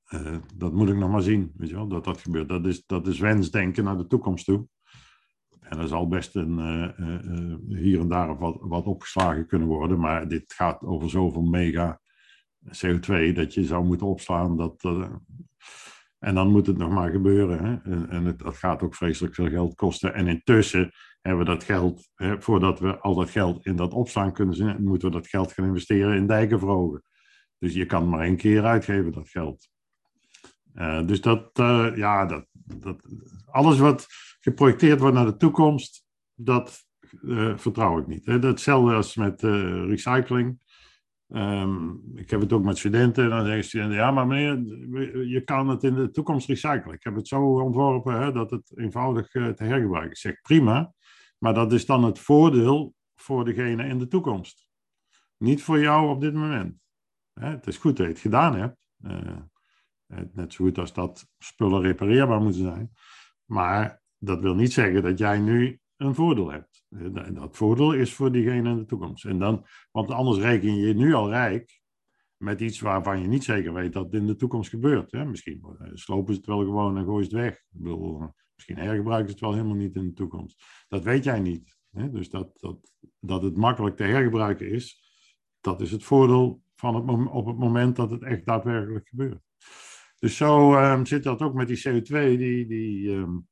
[0.09, 2.49] uh, dat moet ik nog maar zien, weet je wel, dat dat gebeurt.
[2.49, 4.67] Dat is, dat is wensdenken naar de toekomst toe.
[5.59, 10.27] En er zal best een, uh, hier en daar wat, wat opgeslagen kunnen worden, maar
[10.27, 11.99] dit gaat over zoveel mega
[12.65, 14.57] CO2 dat je zou moeten opslaan.
[14.57, 15.05] Dat, uh,
[16.19, 17.65] En dan moet het nog maar gebeuren.
[17.65, 17.91] Hè?
[17.91, 20.13] En, en het, dat gaat ook vreselijk veel geld kosten.
[20.13, 20.91] En intussen
[21.21, 24.83] hebben we dat geld, hè, voordat we al dat geld in dat opslaan kunnen zien,
[24.83, 27.03] moeten we dat geld gaan investeren in dijken verhogen.
[27.57, 29.69] Dus je kan maar één keer uitgeven, dat geld.
[30.75, 33.01] Uh, dus dat, uh, ja, dat, dat,
[33.45, 34.07] alles wat
[34.39, 36.85] geprojecteerd wordt naar de toekomst, dat
[37.55, 38.25] vertrouw ik niet.
[38.25, 38.39] Hè.
[38.39, 40.59] Hetzelfde als met recycling.
[41.29, 43.29] Um, ik heb het ook met studenten.
[43.29, 46.93] Dan zeggen studenten, ja, maar meneer, je kan het in de toekomst recyclen.
[46.93, 50.23] Ik heb het zo ontworpen hè, dat het eenvoudig te hergebruiken is.
[50.23, 50.93] Ik zeg, prima.
[51.37, 54.69] Maar dat is dan het voordeel voor degene in de toekomst.
[55.37, 56.79] Niet voor jou op dit moment.
[57.33, 58.77] Hè, het is goed dat je het gedaan hebt.
[60.33, 62.91] net zo goed als dat spullen repareerbaar moeten zijn.
[63.45, 66.76] Maar dat wil niet zeggen dat jij nu een voordeel hebt.
[67.33, 69.25] Dat voordeel is voor diegene in de toekomst.
[69.25, 71.81] En dan, want anders reken je nu al rijk
[72.37, 75.11] met iets waarvan je niet zeker weet dat het in de toekomst gebeurt.
[75.11, 75.25] Hè?
[75.25, 77.53] Misschien slopen ze het wel gewoon en gooien ze het weg.
[77.53, 80.63] Ik bedoel, misschien hergebruiken ze het wel helemaal niet in de toekomst.
[80.87, 81.77] Dat weet jij niet.
[81.91, 82.11] Hè?
[82.11, 85.01] Dus dat, dat, dat het makkelijk te hergebruiken is,
[85.61, 89.41] dat is het voordeel van het, op het moment dat het echt daadwerkelijk gebeurt.
[90.19, 93.47] Dus zo um, zit dat ook met die CO2, die, die, um,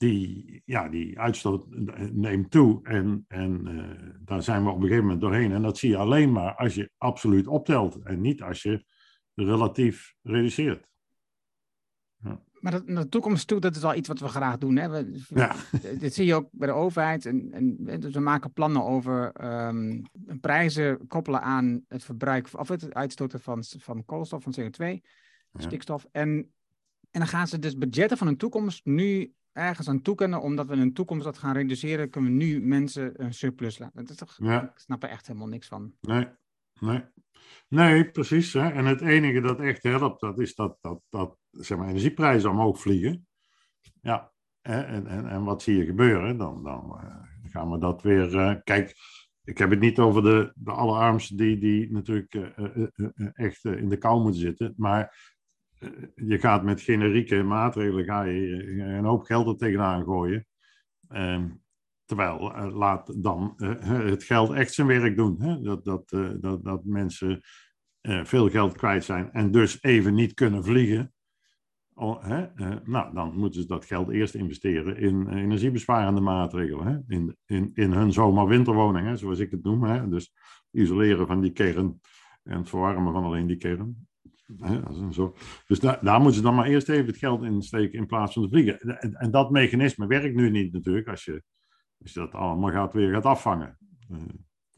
[0.00, 1.66] die, ja, die uitstoot
[2.12, 2.80] neemt toe.
[2.82, 5.52] En, en uh, daar zijn we op een gegeven moment doorheen.
[5.52, 8.84] En dat zie je alleen maar als je absoluut optelt en niet als je
[9.34, 10.86] relatief reduceert.
[12.22, 12.42] Ja.
[12.52, 14.76] Maar dat, naar de toekomst toe, dat is wel iets wat we graag doen.
[14.76, 14.88] Hè?
[14.88, 15.54] We, ja.
[15.98, 17.26] Dit zie je ook bij de overheid.
[17.26, 20.02] En, en, dus we maken plannen over um,
[20.40, 25.00] prijzen koppelen aan het verbruik of het uitstoten van, van koolstof, van CO2
[25.54, 26.06] stikstof.
[26.12, 26.28] En,
[27.10, 30.74] en dan gaan ze dus budgetten van een toekomst nu ergens aan toekennen, omdat we
[30.74, 34.00] in een toekomst dat gaan reduceren, kunnen we nu mensen een surplus laten.
[34.00, 34.62] Dat is toch, ja.
[34.62, 35.92] Ik snap er echt helemaal niks van.
[36.00, 36.26] Nee,
[36.80, 37.04] nee.
[37.68, 38.52] Nee, precies.
[38.52, 38.68] Hè?
[38.70, 42.80] En het enige dat echt helpt, dat is dat, dat, dat zeg maar, energieprijzen omhoog
[42.80, 43.26] vliegen.
[44.02, 46.36] Ja, en, en, en wat zie je gebeuren?
[46.36, 48.34] Dan, dan uh, gaan we dat weer.
[48.34, 48.94] Uh, kijk,
[49.44, 53.98] ik heb het niet over de, de allerarmsten die, die natuurlijk uh, echt in de
[53.98, 54.74] kou moeten zitten.
[54.76, 55.29] Maar
[56.14, 60.46] je gaat met generieke maatregelen ga je een hoop geld er tegenaan gooien.
[61.08, 61.48] Ehm,
[62.04, 65.42] terwijl uh, laat dan het geld echt zijn werk doen.
[65.42, 65.60] Hè?
[65.60, 66.08] Dat, dat,
[66.40, 67.40] dat, dat mensen
[68.02, 71.12] veel geld kwijt zijn en dus even niet kunnen vliegen.
[71.94, 72.46] Oh, hè?
[72.84, 76.86] nou, dan moeten ze dat geld eerst investeren in energiebesparende maatregelen.
[76.86, 77.14] Hè?
[77.14, 79.84] In, in, in hun zomer-winterwoning, zoals ik het noem.
[79.84, 80.08] Hè?
[80.08, 80.32] Dus
[80.70, 82.00] isoleren van die kern
[82.42, 84.08] en het verwarmen van alleen die kern.
[85.12, 85.34] Zo.
[85.66, 88.32] Dus daar, daar moeten ze dan maar eerst even het geld in steken in plaats
[88.32, 88.80] van te vliegen.
[88.80, 91.42] En, en dat mechanisme werkt nu niet natuurlijk als je,
[92.02, 93.78] als je dat allemaal gaat, weer gaat afvangen.
[94.10, 94.18] Uh,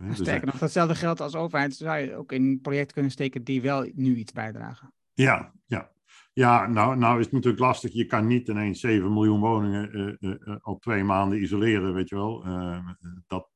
[0.09, 3.63] dus Sterker nog, datzelfde geld als overheid zou je ook in projecten kunnen steken die
[3.63, 4.93] wel nu iets bijdragen.
[5.13, 5.91] Ja, ja.
[6.33, 7.93] Ja, nou, nou is het natuurlijk lastig.
[7.93, 12.15] Je kan niet ineens 7 miljoen woningen uh, uh, op twee maanden isoleren, weet je
[12.15, 12.45] wel.
[13.27, 13.49] dat...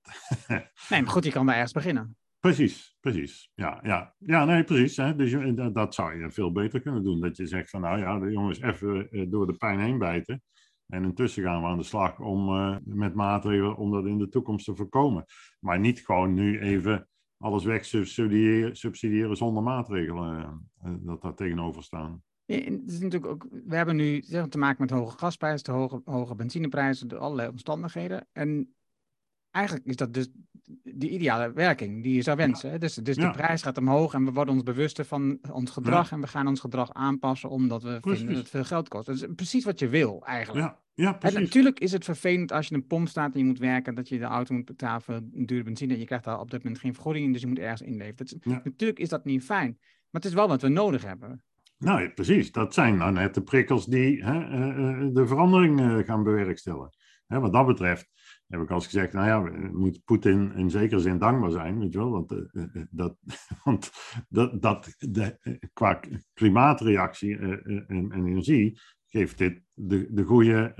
[0.88, 2.16] nee, maar goed, je kan daar ergens beginnen.
[2.46, 3.50] Precies, precies.
[3.54, 4.14] Ja, ja.
[4.18, 4.96] ja nee, precies.
[4.96, 5.16] Hè.
[5.16, 7.20] Dus dat, zou je veel beter kunnen doen.
[7.20, 10.42] Dat je zegt van, nou ja, de jongens even uh, door de pijn heen bijten.
[10.86, 14.28] En intussen gaan we aan de slag om, uh, met maatregelen om dat in de
[14.28, 15.24] toekomst te voorkomen.
[15.60, 22.22] Maar niet gewoon nu even alles weg subsidiëren, zonder maatregelen uh, dat daar tegenover staan.
[22.44, 26.34] Het is natuurlijk ook, we hebben nu te maken met hoge gasprijzen, de hoge, hoge
[26.34, 28.26] benzineprijzen, allerlei omstandigheden.
[28.32, 28.76] En
[29.56, 30.28] eigenlijk is dat dus
[30.82, 32.80] de ideale werking die je zou wensen.
[32.80, 36.20] Dus, dus de prijs gaat omhoog en we worden ons bewuster van ons gedrag en
[36.20, 39.06] we gaan ons gedrag aanpassen omdat we vinden dat het veel geld kost.
[39.06, 40.66] Dat is precies wat je wil eigenlijk.
[40.66, 40.84] Ja.
[40.96, 41.36] Ja, precies.
[41.36, 44.08] En natuurlijk is het vervelend als je een pomp staat en je moet werken, dat
[44.08, 45.92] je de auto moet betalen voor dure benzine.
[45.92, 48.26] En je krijgt daar op dit moment geen vergoeding, dus je moet ergens inleveren.
[48.26, 51.42] Is, Natuurlijk is dat niet fijn, maar het is wel wat we nodig hebben.
[51.78, 52.52] Nou, precies.
[52.52, 56.96] Dat zijn nou net de prikkels die hè, eh, eh, de verandering uh, gaan bewerkstelligen.
[57.26, 58.08] Hè, wat dat betreft
[58.46, 61.92] heb ik al eens gezegd, nou ja, moet Poetin in zekere zin dankbaar zijn, weet
[61.92, 63.16] je wel, want, uh, dat,
[63.64, 63.90] want
[64.28, 66.00] dat, dat de, qua
[66.34, 70.72] klimaatreactie en, en, energie geeft dit de, de goede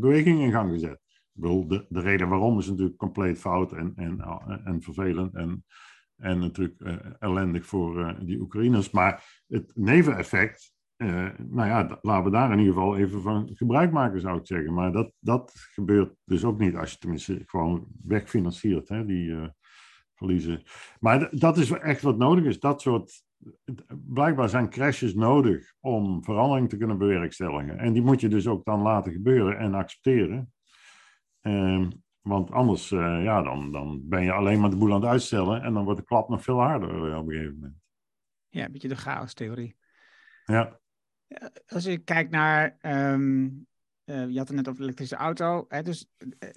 [0.00, 1.00] beweging in gang gezet.
[1.08, 4.20] Ik bedoel, de, de reden waarom is natuurlijk compleet fout en, en,
[4.64, 5.64] en vervelend en,
[6.16, 6.80] en natuurlijk
[7.18, 12.74] ellendig voor die Oekraïners, maar het neveneffect uh, nou ja, laten we daar in ieder
[12.74, 14.74] geval even van gebruik maken, zou ik zeggen.
[14.74, 19.48] Maar dat, dat gebeurt dus ook niet als je tenminste gewoon wegfinanciert, hè, die uh,
[20.14, 20.62] verliezen.
[21.00, 22.60] Maar dat is echt wat nodig is.
[22.60, 23.24] Dat soort,
[23.88, 27.78] blijkbaar zijn crashes nodig om verandering te kunnen bewerkstelligen.
[27.78, 30.52] En die moet je dus ook dan laten gebeuren en accepteren.
[31.42, 31.86] Uh,
[32.20, 35.62] want anders, uh, ja, dan, dan ben je alleen maar de boel aan het uitstellen
[35.62, 37.74] en dan wordt de klap nog veel harder op een gegeven moment.
[38.48, 39.76] Ja, een beetje de chaos-theorie.
[40.44, 40.80] Ja.
[41.66, 43.48] Als je kijkt naar, ehm,
[44.04, 45.64] eh, je had het net over elektrische auto.
[45.68, 46.06] Hè, dus
[46.38, 46.48] eh,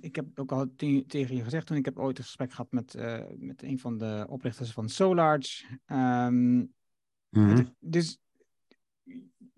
[0.00, 0.74] ik heb ook al
[1.06, 3.98] tegen je gezegd toen ik heb ooit een gesprek gehad met, uh, met een van
[3.98, 5.64] de oprichters van Solarge.
[5.86, 6.72] Um,
[7.78, 8.18] dus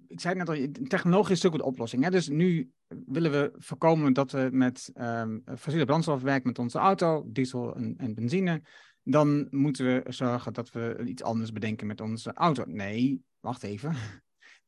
[0.07, 2.05] ik zei net al, technologisch is ook de oplossing.
[2.05, 2.11] Hè?
[2.11, 2.73] Dus nu
[3.07, 7.95] willen we voorkomen dat we met um, fossiele brandstof werken met onze auto, diesel en,
[7.97, 8.63] en, benzine.
[9.03, 12.65] Dan moeten we zorgen dat we iets anders bedenken met onze auto.
[12.67, 13.95] Nee, wacht even.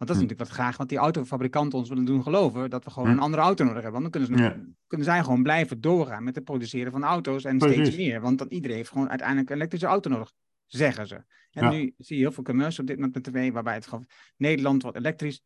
[0.05, 0.35] Want dat is hm.
[0.35, 2.71] natuurlijk wat graag wat die autofabrikanten ons willen doen geloven.
[2.71, 3.15] Dat we gewoon hm.
[3.15, 4.01] een andere auto nodig hebben.
[4.01, 7.61] Want dan kunnen, ze kunnen zij gewoon blijven doorgaan met het produceren van auto's en
[7.61, 8.21] steeds meer.
[8.21, 10.33] Want dan iedereen heeft gewoon uiteindelijk een elektrische auto nodig,
[10.67, 11.25] zeggen ze.
[11.51, 14.07] En nu zie je heel veel commercials op dit moment met tv, waarbij het gewoon
[14.37, 15.43] Nederland wordt elektrisch.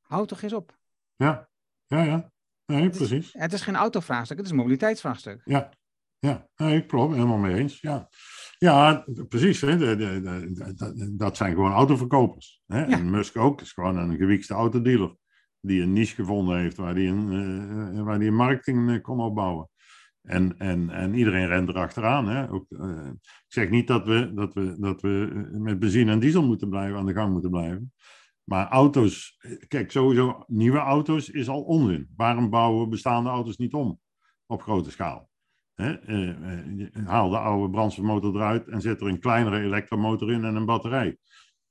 [0.00, 0.78] Houd toch eens op.
[1.16, 1.48] Ja,
[1.86, 2.32] ja, ja.
[2.66, 3.26] Nee, het precies.
[3.26, 5.40] Is, het is geen autovraagstuk, het is een mobiliteitsvraagstuk.
[5.44, 5.70] Ja,
[6.18, 6.48] ja.
[6.56, 7.80] Nee, ik klopt, helemaal mee eens.
[7.80, 8.08] Ja,
[8.58, 9.60] ja precies.
[9.60, 9.76] Hè.
[9.76, 10.20] De, de,
[10.74, 12.62] de, dat zijn gewoon autoverkopers.
[12.66, 12.82] Hè.
[12.82, 15.16] En Musk ook, is gewoon een gewiekste autodealer.
[15.60, 17.32] Die een niche gevonden heeft waar die een,
[17.94, 19.68] uh, waar die een marketing uh, kon opbouwen.
[20.22, 22.28] En, en, en iedereen rent erachteraan.
[22.28, 22.50] Hè?
[22.50, 26.46] Ook, uh, ik zeg niet dat we, dat, we, dat we met benzine en diesel
[26.46, 27.92] moeten blijven, aan de gang moeten blijven.
[28.44, 32.08] Maar auto's, kijk, sowieso nieuwe auto's is al onzin.
[32.16, 34.00] Waarom bouwen we bestaande auto's niet om
[34.46, 35.27] op grote schaal?
[35.82, 36.08] Hè?
[36.08, 40.64] Uh, haal de oude brandstofmotor eruit en zet er een kleinere elektromotor in en een
[40.64, 41.16] batterij.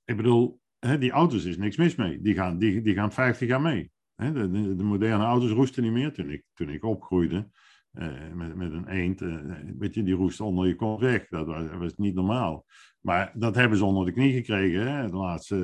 [0.05, 2.21] Ik bedoel, hè, die auto's is niks mis mee.
[2.21, 3.91] Die gaan, die, die gaan 50 jaar mee.
[4.15, 4.31] Hè?
[4.31, 6.13] De, de, de, moderne auto's roesten niet meer.
[6.13, 7.49] Toen ik, toen ik opgroeide,
[7.93, 9.19] uh, met, met een eend,
[9.77, 11.27] weet je, die roest onder je kont weg.
[11.27, 12.65] Dat was, was, niet normaal.
[13.01, 15.09] Maar dat hebben ze onder de knie gekregen, hè?
[15.09, 15.55] de laatste,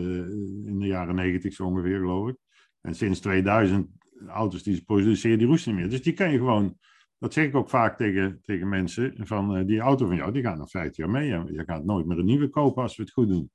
[0.66, 2.36] in de jaren negentig zo ongeveer, geloof ik.
[2.82, 3.88] En sinds 2000,
[4.28, 5.90] auto's die ze produceren, die roesten niet meer.
[5.90, 6.78] Dus die kan je gewoon,
[7.24, 10.58] dat zeg ik ook vaak tegen, tegen mensen, van die auto van jou, die gaat
[10.58, 11.28] nog 50 jaar mee.
[11.28, 13.52] Je gaat nooit meer een nieuwe kopen als we het goed doen.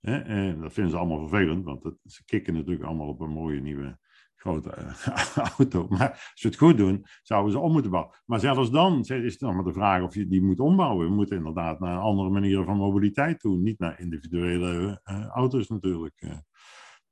[0.00, 0.18] Hè?
[0.18, 3.60] En dat vinden ze allemaal vervelend, want dat, ze kicken natuurlijk allemaal op een mooie
[3.60, 3.98] nieuwe
[4.34, 5.86] grote eh, auto.
[5.88, 8.14] Maar als ze het goed doen, zouden ze om moeten bouwen.
[8.26, 11.08] Maar zelfs dan is het nog maar de vraag of je die moet ombouwen.
[11.08, 13.56] We moeten inderdaad naar andere manieren van mobiliteit toe.
[13.56, 15.00] Niet naar individuele
[15.32, 16.42] auto's natuurlijk.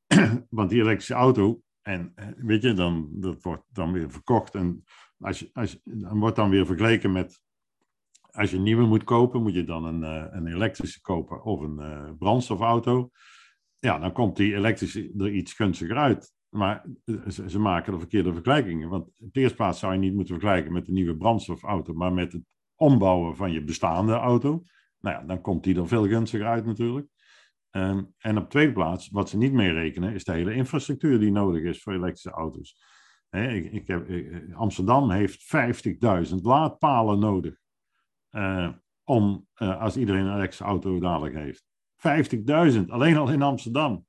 [0.49, 4.55] Want die elektrische auto, en weet je, dan, dat wordt dan weer verkocht.
[4.55, 4.85] En
[5.19, 7.43] als je, als, dan wordt dan weer vergeleken met
[8.31, 10.03] als je een nieuwe moet kopen, moet je dan een,
[10.37, 13.11] een elektrische kopen of een brandstofauto.
[13.79, 16.35] Ja, dan komt die elektrische er iets gunstiger uit.
[16.55, 18.89] Maar eh, ze, maken de verkeerde vergelijkingen.
[18.89, 22.13] Want in de eerste plaats zou je niet moeten vergelijken met de nieuwe brandstofauto, maar
[22.13, 22.43] met het
[22.75, 24.63] ombouwen van je bestaande auto.
[25.01, 27.09] Nou ja, dan komt die er veel gunstiger uit natuurlijk.
[27.71, 31.63] Um, en op tweede plaats, wat ze niet meerekenen, is de hele infrastructuur die nodig
[31.63, 32.83] is voor elektrische auto's.
[33.43, 37.55] Ik, ik heb, eh, Amsterdam heeft 50.000 laadpalen nodig
[38.31, 38.69] uh,
[39.05, 41.65] om, uh, als iedereen een elektrische auto dadelijk heeft.
[42.77, 44.07] 50.000, alleen al in Amsterdam.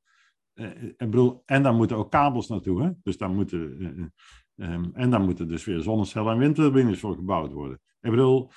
[0.97, 2.83] Ik bedoel, en daar moeten ook kabels naartoe.
[2.83, 2.89] Hè?
[3.03, 4.13] Dus daar moeten,
[4.55, 7.79] um, en daar moeten dus weer zonnecellen en windturbines voor gebouwd worden.
[8.01, 8.51] Ik bedoel,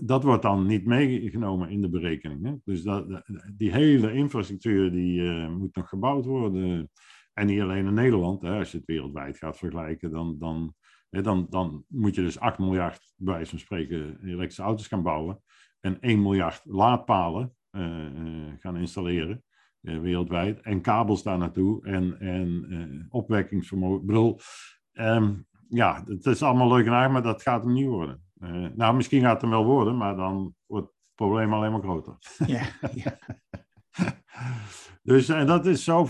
[0.00, 2.44] dat wordt dan niet meegenomen in de berekening.
[2.44, 2.54] Hè?
[2.64, 3.22] Dus dat,
[3.56, 6.90] die hele infrastructuur die moet nog gebouwd worden.
[7.32, 8.42] En niet alleen in Nederland.
[8.42, 8.58] Hè?
[8.58, 10.74] Als je het wereldwijd gaat vergelijken, dan, dan,
[11.10, 15.02] hè, dan, dan moet je dus 8 miljard, bij wijze van spreken, elektrische auto's gaan
[15.02, 15.42] bouwen.
[15.80, 17.54] En 1 miljard laadpalen
[18.58, 19.44] gaan installeren.
[19.82, 20.60] Eh, wereldwijd.
[20.60, 24.00] En kabels daar naartoe en, en uh, opwekkingsvermogen.
[24.00, 24.38] Ik bedoel,
[24.92, 28.22] um, ja, het is allemaal leuk en aardig, maar dat gaat hem niet worden.
[28.76, 32.16] Nou, misschien gaat het hem wel worden, maar dan wordt het probleem alleen maar groter.
[32.46, 32.62] Ja,
[32.94, 33.18] ja.
[35.02, 36.06] dus en dat, is zo,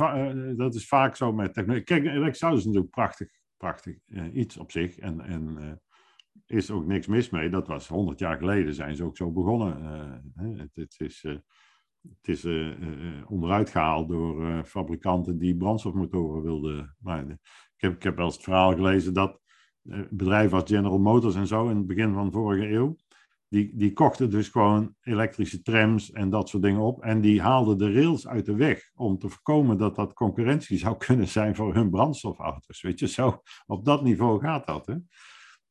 [0.57, 1.85] dat is vaak zo met technologie.
[1.85, 3.97] Kijk, Rexau is natuurlijk prachtig, prachtig
[4.33, 4.99] iets op zich.
[4.99, 5.81] En, en
[6.47, 7.51] is ook niks mis mee.
[7.51, 9.83] Dat was honderd jaar geleden zijn ze ook zo begonnen.
[10.57, 11.25] het, het is
[12.03, 12.45] het is
[13.27, 17.41] onderuit gehaald door fabrikanten die brandstofmotoren wilden maken.
[17.77, 19.41] Ik heb, ik heb wel eens het verhaal gelezen dat
[20.11, 22.97] bedrijven als General Motors en zo in het begin van vorige eeuw,
[23.53, 27.03] die, die kochten dus gewoon elektrische trams en dat soort dingen op.
[27.03, 30.97] En die haalden de rails uit de weg om te voorkomen dat dat concurrentie zou
[30.97, 32.83] kunnen zijn voor hun brandstofauto's.
[32.83, 34.87] Weet je, zo op dat niveau gaat dat.
[34.87, 34.95] Hè?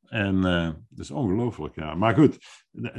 [0.05, 1.95] En uh, dat is ongelooflijk, ja.
[1.95, 2.37] Maar goed,
[2.71, 2.91] uh,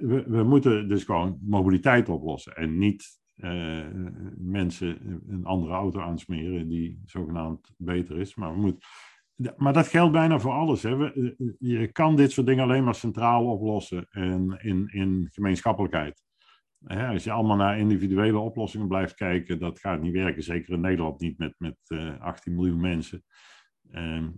[0.00, 3.16] we, we, moeten dus gewoon mobiliteit oplossen en niet
[4.36, 8.34] mensen een andere auto aansmeren die zogenaamd beter is.
[8.34, 8.80] Maar, we moeten,
[9.56, 10.82] maar dat geldt bijna voor alles.
[10.82, 10.96] Hè.
[10.96, 16.22] We, je kan dit soort dingen alleen maar centraal oplossen en in, in gemeenschappelijkheid.
[16.86, 20.42] als je allemaal naar individuele oplossingen blijft kijken, dat gaat niet werken.
[20.42, 21.76] Zeker in Nederland niet met, met
[22.20, 23.24] 18 miljoen mensen.
[23.90, 24.36] En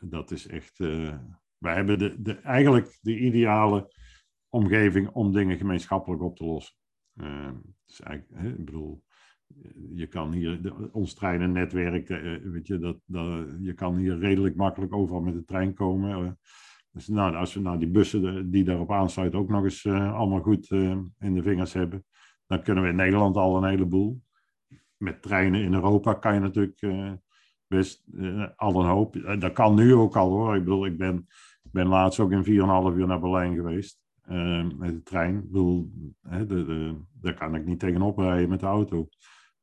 [0.00, 0.78] dat is echt
[1.60, 3.92] wij hebben de, de, eigenlijk de ideale
[4.48, 6.74] omgeving om dingen gemeenschappelijk op te lossen.
[7.14, 7.50] Uh,
[7.86, 9.04] dus eigenlijk, hè, ik bedoel,
[9.94, 10.60] je kan hier,
[10.92, 15.44] ons treinennetwerk, uh, weet je, dat, dat, je kan hier redelijk makkelijk overal met de
[15.44, 16.38] trein komen.
[16.92, 20.70] dus nou, als we nou die bussen die daarop aansluiten ook nog eens allemaal goed
[21.18, 22.04] in de vingers hebben,
[22.46, 24.22] dan kunnen we in Nederland al een heleboel.
[24.96, 26.80] Met treinen in Europa kan je natuurlijk
[27.66, 28.04] best
[28.56, 29.38] al een hoop.
[29.38, 30.56] dat kan nu ook al hoor.
[30.56, 31.26] Ik bedoel, ik ben,
[31.62, 32.48] ben laatst ook in 4,5
[32.96, 34.00] uur naar Berlijn geweest.
[34.76, 35.36] Met de trein.
[35.36, 35.90] Ik bedoel,
[36.20, 39.08] hè, de, de, daar kan ik niet tegenop rijden met de auto.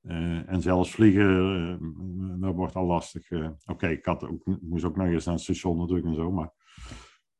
[0.07, 3.31] Uh, en zelfs vliegen, uh, dat wordt al lastig.
[3.31, 6.31] Uh, Oké, ik had ook, moest ook nog eens naar het station natuurlijk en zo.
[6.31, 6.51] Maar...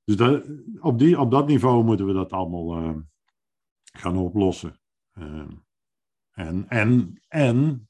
[0.04, 0.50] Dus dat,
[0.80, 2.96] op, die, op dat niveau moeten we dat allemaal
[3.84, 4.80] gaan oplossen.
[6.32, 7.90] en, en, en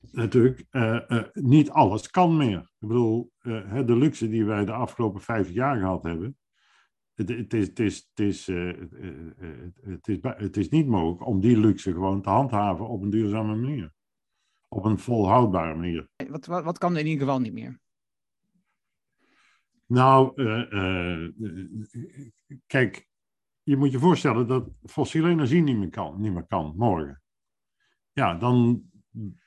[0.00, 0.66] natuurlijk,
[1.32, 2.58] niet alles kan meer.
[2.58, 3.32] Ik bedoel,
[3.86, 6.38] de luxe die wij de afgelopen 50 jaar gehad hebben,
[7.26, 8.76] het, is, het, is, het, is, uh,
[9.80, 13.56] het, is, het is niet mogelijk om die luxe gewoon te handhaven op een duurzame
[13.56, 13.92] manier.
[14.68, 16.08] Op een volhoudbare manier.
[16.28, 17.80] Wat, wat, wat kan er in ieder geval niet meer?
[19.86, 21.30] Nou, uh,
[22.66, 23.08] kijk,
[23.62, 27.22] je moet je voorstellen dat fossiele energie niet meer kan, niet meer kan morgen.
[28.12, 28.82] Ja, dan,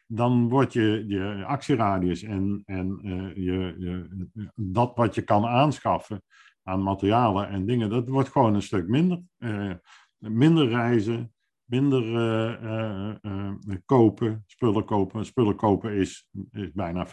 [0.07, 2.99] dan wordt je, je actieradius en, en
[3.35, 4.07] je, je,
[4.55, 6.23] dat wat je kan aanschaffen,
[6.63, 9.21] aan materialen en dingen, dat wordt gewoon een stuk minder.
[9.37, 9.73] Uh,
[10.17, 11.33] minder reizen,
[11.63, 15.25] minder uh, uh, kopen, spullen kopen.
[15.25, 17.09] Spullen kopen is, is bijna 50%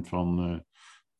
[0.00, 0.64] van,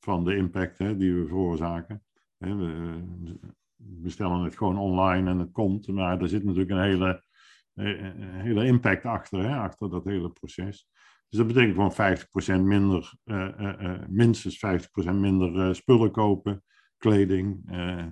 [0.01, 2.05] van de impact hè, die we veroorzaken.
[2.37, 3.39] We
[3.77, 7.25] bestellen het gewoon online en het komt, maar er zit natuurlijk een hele,
[8.43, 10.89] hele impact achter, hè, achter dat hele proces.
[11.29, 13.15] Dus dat betekent gewoon 50% minder,
[14.09, 14.67] minstens
[15.07, 16.63] 50% minder spullen kopen
[17.05, 17.63] kleding.
[17.71, 18.07] Eh,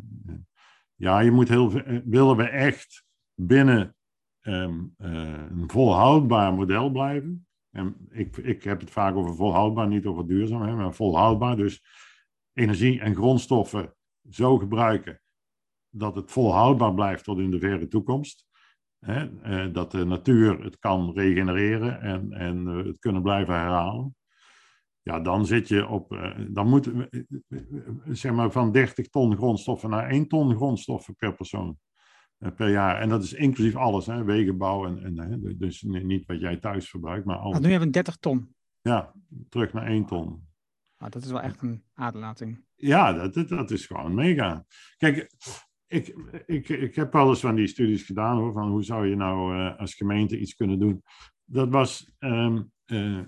[0.95, 3.97] ja, je moet heel eh, willen we echt binnen
[4.41, 7.47] ehm, eh, een volhoudbaar model blijven.
[7.71, 11.57] En ik, ik heb het vaak over volhoudbaar, niet over duurzaam, maar volhoudbaar.
[11.57, 11.83] Dus
[12.53, 13.95] energie en grondstoffen
[14.31, 15.21] zo gebruiken
[15.89, 18.47] dat het volhoudbaar blijft tot in de verre toekomst.
[19.73, 24.17] dat de natuur het kan regenereren en, en het kunnen blijven herhalen.
[25.03, 27.05] Ja, dan zit je op, uh, dan moet, uh,
[28.09, 31.79] zeg maar, van 30 ton grondstoffen naar 1 ton grondstoffen per persoon
[32.57, 33.01] per jaar.
[33.01, 37.25] En dat is inclusief alles, hè, wegenbouw en, en dus niet wat jij thuis verbruikt,
[37.27, 37.59] maar alles.
[37.59, 38.55] nu hebben we 30 ton.
[38.81, 39.15] Ja,
[39.49, 40.51] terug naar 1 ton.
[40.99, 42.65] Nou, dat is wel echt een aderlating.
[42.75, 44.65] Ja, dat, dat is gewoon mega.
[44.97, 45.31] Kijk,
[45.87, 46.15] ik,
[46.47, 49.57] ik, ik heb wel eens van die studies gedaan hoor, van hoe zou je nou
[49.57, 51.03] uh, als gemeente iets kunnen doen.
[51.45, 53.19] Dat was um, eh,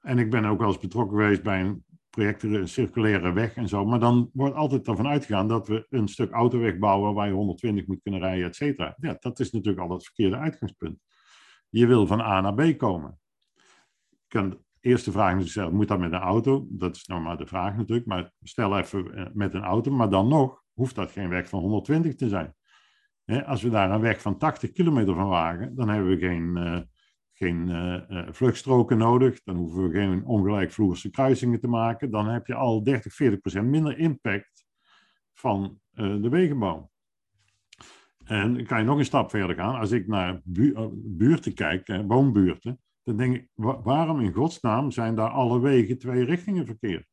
[0.00, 3.84] en ik ben ook wel eens betrokken geweest bij een project, circulaire weg en zo.
[3.84, 7.86] Maar dan wordt altijd ervan uitgegaan dat we een stuk autoweg bouwen waar je 120
[7.86, 8.96] moet kunnen rijden, et cetera.
[9.00, 10.98] Ja, dat is natuurlijk al het verkeerde uitgangspunt.
[11.68, 13.18] Je wil van A naar B komen.
[14.28, 16.66] De eerste vraag zeggen, moet dat met een auto?
[16.70, 18.06] Dat is nou maar de vraag natuurlijk.
[18.06, 21.60] Maar stel even eh, met een auto, maar dan nog hoeft dat geen weg van
[21.60, 22.54] 120 te zijn.
[23.44, 26.80] Als we daar een weg van 80 kilometer van wagen, dan hebben we geen, uh,
[27.36, 29.42] geen uh, vluchtstroken nodig.
[29.42, 32.10] Dan hoeven we geen ongelijkvloerse kruisingen te maken.
[32.10, 34.66] Dan heb je al 30, 40 procent minder impact
[35.34, 36.90] van uh, de wegenbouw.
[38.24, 39.74] En dan kan je nog een stap verder gaan.
[39.74, 44.90] Als ik naar bu buurten kijk, eh, woonbuurten, dan denk ik, wa waarom in godsnaam
[44.90, 47.06] zijn daar alle wegen twee richtingen verkeer?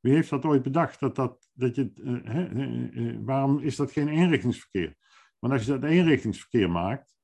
[0.00, 1.00] Wie heeft dat ooit bedacht?
[1.00, 4.94] Dat dat, dat je, waarom is dat geen eenrichtingsverkeer?
[5.38, 7.17] Want als je dat eenrichtingsverkeer maakt,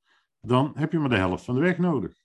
[0.45, 2.23] dan heb je maar de helft van de weg nodig.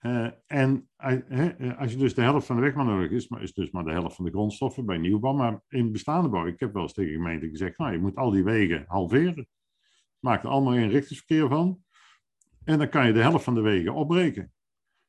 [0.00, 0.88] Uh, en
[1.28, 3.70] uh, als je dus de helft van de weg maar nodig is, maar is dus
[3.70, 6.82] maar de helft van de grondstoffen bij nieuwbouw, maar in bestaande bouw, ik heb wel
[6.82, 9.48] eens tegen de gemeente gezegd, nou, je moet al die wegen halveren.
[10.18, 11.84] Maak er allemaal een richtingsverkeer van.
[12.64, 14.52] En dan kan je de helft van de wegen opbreken.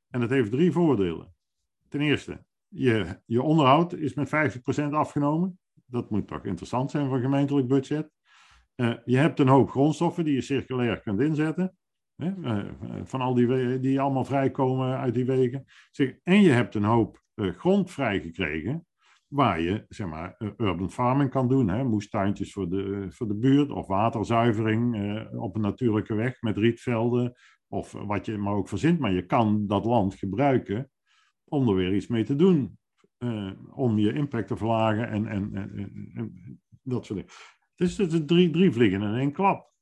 [0.10, 1.36] En dat heeft drie voordelen.
[1.90, 4.30] Ten eerste, je, je onderhoud is met
[4.80, 5.60] 50% afgenomen.
[5.86, 8.12] Dat moet toch interessant zijn voor een gemeentelijk budget.
[9.06, 11.78] Je hebt een hoop grondstoffen die je circulair kunt inzetten.
[12.18, 12.66] Hè, eh,
[13.04, 15.66] van al die die allemaal vrijkomen uit die wegen.
[16.24, 18.86] En je hebt een hoop uh, grond vrijgekregen
[19.28, 21.70] waar je zeg maar, urban farming kan doen.
[21.70, 21.84] Hè?
[21.84, 24.96] Moestuintjes voor de, voor de buurt of waterzuivering
[25.32, 27.34] op een natuurlijke weg met rietvelden
[27.68, 29.00] of wat je maar ook verzint.
[29.00, 30.92] Maar je kan dat land gebruiken
[31.44, 32.78] om er weer iets mee te doen.
[33.70, 35.56] om je impact te verlagen en, en,
[36.14, 37.34] en, dat soort dingen.
[37.76, 39.76] Dus het is drie, drie vliegen in één klap.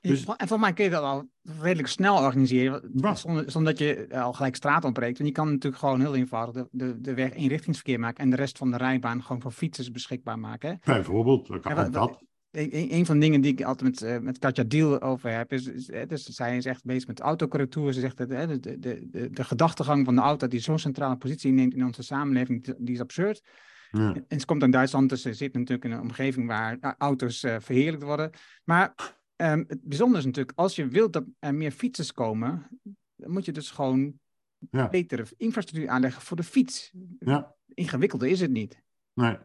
[0.00, 0.24] Dus...
[0.36, 1.28] En voor mij kun je dat al
[1.60, 5.18] redelijk snel organiseren, zonder, zonder, dat je al gelijk straat ontbreekt.
[5.18, 8.36] Want je kan natuurlijk gewoon heel eenvoudig de, de, de weg eenrichtingsverkeer maken en de
[8.36, 10.80] rest van de rijbaan gewoon voor fietsers beschikbaar maken.
[10.84, 12.22] Bijvoorbeeld, kan dat.
[12.50, 15.52] een, een van de dingen die ik altijd met, uh, met Katja Deal over heb,
[15.52, 17.92] is, is dus zij is echt bezig met autocorrectuur.
[17.92, 21.50] Ze zegt dat de, de, de, de, gedachtegang van de auto die zo'n centrale positie
[21.50, 23.42] inneemt in onze samenleving, die is absurd.
[23.90, 24.14] Ja.
[24.28, 27.56] En ze komt in Duitsland, dus ze zit natuurlijk in een omgeving waar auto's uh,
[27.58, 28.30] verheerlijkt worden.
[28.64, 28.94] Maar
[29.42, 32.68] um, het bijzondere is natuurlijk, als je wilt dat er meer fietsers komen,
[33.16, 34.18] dan moet je dus gewoon
[34.70, 34.88] ja.
[34.88, 36.92] betere infrastructuur aanleggen voor de fiets.
[37.18, 37.54] Ja.
[37.74, 38.82] Ingewikkelder is het niet.
[39.14, 39.36] Nee.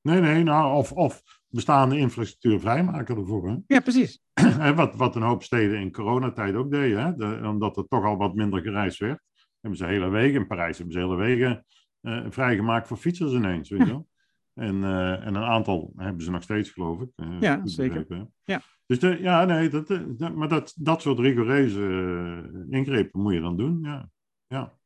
[0.00, 3.48] Nee, nee, nou, of, of bestaande infrastructuur vrijmaken ervoor.
[3.48, 3.56] Hè?
[3.66, 4.20] Ja, precies.
[4.74, 7.14] wat, wat een hoop steden in coronatijd ook deden, hè?
[7.14, 9.22] De, omdat er toch al wat minder gereisd werd.
[9.60, 11.64] Hebben ze hele wegen, in Parijs hebben ze hele wegen
[12.00, 14.08] uh, vrijgemaakt voor fietsers ineens, weet je wel.
[14.54, 17.08] En, uh, en een aantal hebben ze nog steeds, geloof ik.
[17.16, 18.26] Uh, ja, zeker.
[18.44, 18.62] Ja.
[18.86, 23.56] Dus de, ja, nee, dat, dat, maar dat, dat soort rigoureuze ingrepen moet je dan
[23.56, 24.10] doen, ja.
[24.46, 24.80] ja.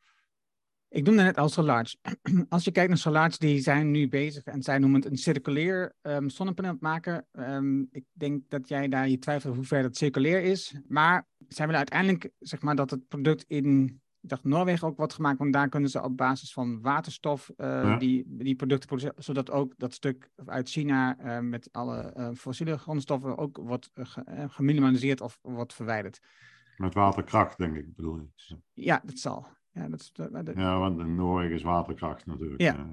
[0.88, 1.96] Ik noemde net al Solarge.
[2.48, 5.94] Als je kijkt naar Solarge, die zijn nu bezig en zij noemen het een circulair
[6.02, 7.26] um, zonnepaneel maken.
[7.32, 10.80] Um, ik denk dat jij daar je twijfelt hoe ver dat circulair is.
[10.88, 15.14] Maar zij willen uiteindelijk, zeg maar, dat het product in ik dacht Noorwegen ook wordt
[15.14, 17.96] gemaakt, want daar kunnen ze op basis van waterstof uh, ja.
[17.96, 22.78] die, die producten produceren, zodat ook dat stuk uit China uh, met alle uh, fossiele
[22.78, 23.90] grondstoffen ook wordt
[24.46, 26.20] geminimaliseerd of wordt verwijderd.
[26.76, 28.56] Met waterkracht, denk ik, bedoel je?
[28.72, 29.46] Ja, dat zal.
[29.70, 30.12] Ja, dat
[30.54, 32.60] ja want in Noorwegen is waterkracht natuurlijk.
[32.60, 32.86] Ja.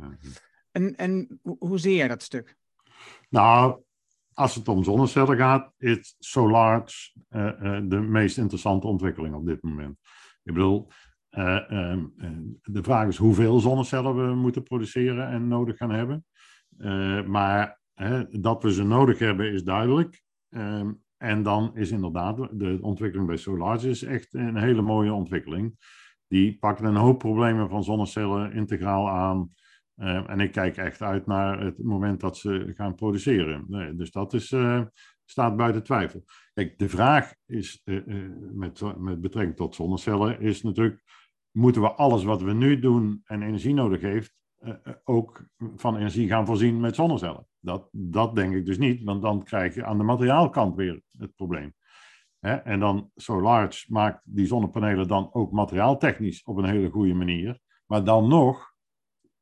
[0.72, 2.58] En, en hoe zie jij dat stuk?
[3.30, 3.82] Nou,
[4.34, 7.14] als het om zonnecellen gaat, is Solarge
[7.88, 9.98] de meest interessante ontwikkeling op dit moment.
[10.44, 10.88] Ik bedoel,
[11.38, 12.14] um,
[12.62, 16.26] de vraag is hoeveel zonnecellen we moeten produceren en nodig gaan hebben.
[16.78, 17.80] Uh, maar
[18.30, 20.24] dat we ze nodig hebben is duidelijk.
[20.50, 25.78] Um, en dan is inderdaad de ontwikkeling bij Solaris is echt een hele mooie ontwikkeling.
[26.28, 29.50] Die pakken een hoop problemen van zonnecellen integraal aan.
[29.98, 33.66] Uh, en ik kijk echt uit naar het moment dat ze gaan produceren.
[33.68, 34.56] Nee, dus dat is,
[35.26, 36.24] staat buiten twijfel.
[36.54, 37.82] Kijk, de vraag is
[38.54, 41.04] met, met betrekking tot zonnecellen is natuurlijk
[41.54, 44.74] moeten we alles wat we nu doen en energie nodig heeft, uh,
[45.04, 45.46] ook
[45.76, 47.48] van energie gaan voorzien met zonnecellen.
[47.60, 51.36] Dat, dat denk ik dus niet, want dan krijg je aan de materiaalkant weer het
[51.36, 51.74] probleem.
[52.40, 52.56] Hè?
[52.56, 57.60] En dan SolarGe maakt die zonnepanelen dan ook materiaaltechnisch op een hele goede manier.
[57.86, 58.74] Maar dan nog,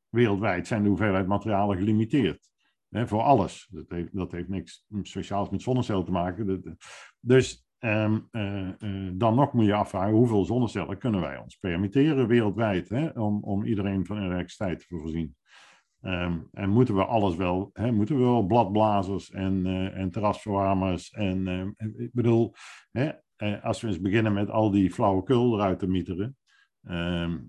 [0.10, 2.50] wereldwijd zijn de hoeveelheid materialen gelimiteerd.
[2.90, 3.68] Hè, voor alles.
[3.72, 6.78] Dat heeft, dat heeft niks speciaals met zonnecel te maken.
[7.20, 12.28] Dus Um, uh, uh, dan nog moet je afvragen hoeveel zonnecellen kunnen wij ons permitteren
[12.28, 15.36] wereldwijd hè, om, om iedereen van elektriciteit te voorzien.
[16.02, 21.12] Um, en moeten we alles wel, hè, moeten we wel bladblazers en, uh, en terrasverwarmers
[21.12, 22.54] en ik bedoel,
[22.92, 23.12] hè,
[23.62, 26.36] als we eens beginnen met al die flauwekul eruit te mieteren.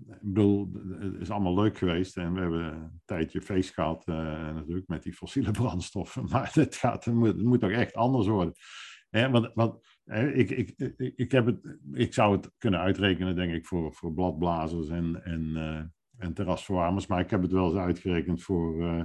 [0.09, 4.87] Ik bedoel, het is allemaal leuk geweest en we hebben een tijdje feest gehad natuurlijk
[4.87, 8.53] met die fossiele brandstoffen, maar het, gaat, het moet toch echt anders worden.
[9.13, 9.75] Hè, want, want
[10.33, 10.73] ik, ik,
[11.15, 15.41] ik, heb het, ik zou het kunnen uitrekenen, denk ik, voor, voor bladblazers en, en,
[15.41, 15.81] uh,
[16.17, 17.07] en terrasverwarmers.
[17.07, 19.03] Maar ik heb het wel eens uitgerekend voor, uh,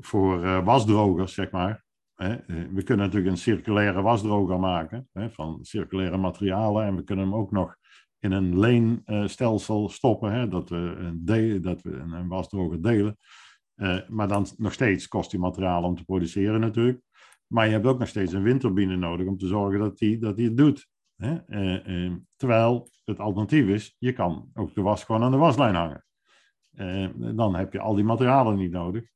[0.00, 1.84] voor uh, wasdrogers, zeg maar.
[2.14, 6.84] We kunnen natuurlijk een circulaire wasdroger maken hè, van circulaire materialen.
[6.84, 7.76] En we kunnen hem ook nog
[8.18, 10.32] in een leenstelsel stoppen.
[10.32, 13.16] Hè, dat we, een, dat we een wasdroger delen.
[14.08, 17.00] maar dan nog steeds kost die materialen om te produceren natuurlijk.
[17.46, 20.36] Maar je hebt ook nog steeds een windturbine nodig om te zorgen dat die, dat
[20.36, 20.88] die het doet.
[21.16, 21.36] Hè?
[21.46, 25.74] Eh, eh, terwijl het alternatief is, je kan ook de was gewoon aan de waslijn
[25.74, 26.04] hangen.
[26.70, 29.08] Eh, dan heb je al die materialen niet nodig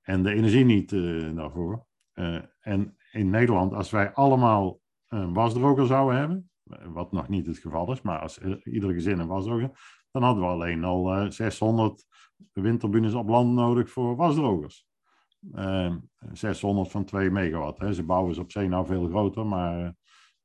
[0.00, 0.90] en de energie niet
[1.36, 1.86] daarvoor.
[2.60, 6.50] En in Nederland, als wij allemaal een wasdroger zouden hebben,
[6.92, 9.70] wat nog niet het geval is, maar als ieder gezin een wasdroger,
[10.10, 12.06] dan hadden we alleen al 600
[12.52, 14.86] windturbines op land nodig voor wasdrogers.
[16.32, 17.78] 600 ehm, van 2 megawatt.
[17.78, 17.92] Hè.
[17.92, 19.94] Ze bouwen ze op zee nou veel groter, maar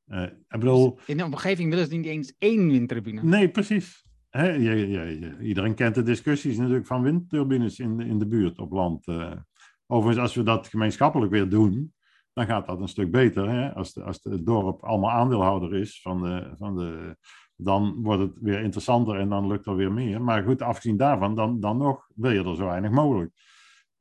[0.06, 0.94] uh, ik bedoel...
[0.94, 3.22] Dus in de omgeving willen ze niet eens één windturbine.
[3.22, 4.08] Nee, precies.
[4.30, 8.58] Hè, je, je, iedereen kent de discussies natuurlijk van windturbines in de, in de buurt
[8.58, 9.06] op land.
[9.08, 9.32] Uh,
[9.86, 11.94] overigens, als we dat gemeenschappelijk weer doen,
[12.32, 13.50] dan gaat dat een stuk beter.
[13.50, 13.74] Hè?
[13.74, 17.16] Als, de, als het dorp allemaal aandeelhouder is van de, van de,
[17.56, 20.22] dan wordt het weer interessanter en dan lukt er weer meer.
[20.22, 23.32] Maar goed, afgezien daarvan, dan, dan nog wil je er zo weinig mogelijk.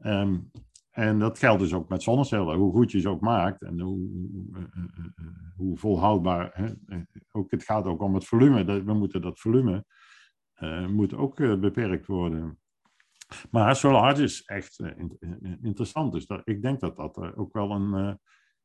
[0.06, 0.52] Um,
[1.00, 2.58] en dat geldt dus ook met zonnecellen.
[2.58, 6.52] Hoe goed je ze ook maakt en hoe, hoe eh, eh, volhoudbaar.
[6.54, 6.97] Hè?
[7.32, 8.84] Ook, het gaat ook om het volume.
[8.84, 9.86] We moeten dat volume
[10.60, 12.60] uh, moet ook beperkt worden.
[13.52, 14.84] Maar solar is echt
[15.62, 16.12] interessant.
[16.12, 18.20] Dus dat, ik denk dat dat ook wel een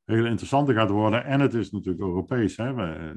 [0.04, 1.24] hele interessante gaat worden.
[1.24, 2.56] En het is natuurlijk Europees.
[2.56, 2.74] Hè?
[2.74, 3.16] We,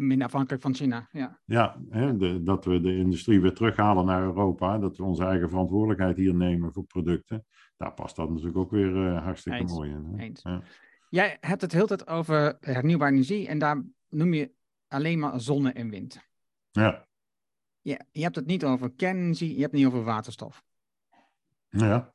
[0.00, 1.08] minder afhankelijk van China.
[1.12, 4.78] Ja, Ja, hè, de- dat we de industrie weer terughalen naar Europa.
[4.78, 7.44] Dat we onze eigen verantwoordelijkheid hier nemen voor producten.
[7.80, 9.72] Daar past dat natuurlijk ook weer eh, hartstikke Eens.
[9.72, 10.04] mooi in.
[10.04, 10.22] Hè?
[10.22, 10.42] eens.
[10.42, 10.62] Ja.
[11.08, 14.52] Jij hebt het heel tijd over hernieuwbare energie en daar noem je
[14.88, 16.28] alleen maar zonne en wind.
[16.70, 17.06] Ja,
[17.80, 20.62] Je, je hebt het niet over kernenergie, je hebt het niet over waterstof.
[21.68, 22.12] ja.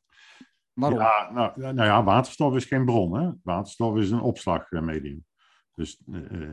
[0.72, 0.98] Waarom?
[0.98, 3.18] Ja, nou, ja, nou ja, waterstof is geen bron.
[3.20, 3.30] Hè?
[3.42, 5.24] Waterstof is een opslagmedium.
[5.74, 6.50] Dus, eh, eh,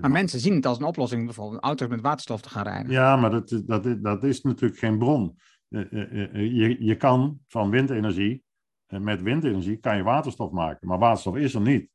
[0.00, 2.92] Maar mensen zien het als een oplossing, bijvoorbeeld auto's met waterstof te gaan rijden.
[2.92, 5.38] ja, maar dat, dat, dat is natuurlijk geen bron.
[5.70, 8.44] Eh, eh, eh, je, je kan van windenergie,
[8.86, 10.88] met windenergie kan je waterstof maken.
[10.88, 11.90] Maar waterstof is er niet.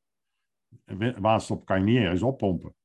[1.17, 2.75] Waterstof kan je niet ergens oppompen.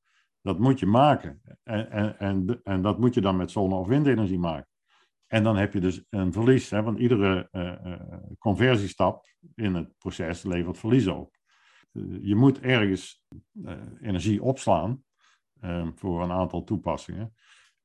[0.41, 1.41] Dat moet je maken.
[1.63, 4.69] En, en, en, en dat moet je dan met zonne- of windenergie maken.
[5.27, 7.49] En dan heb je dus een verlies, hè, want iedere
[8.39, 9.25] conversiestap
[9.55, 11.35] in het proces levert verlies op.
[12.21, 13.25] Je moet ergens
[14.01, 15.03] energie opslaan
[15.95, 17.33] voor een aantal toepassingen.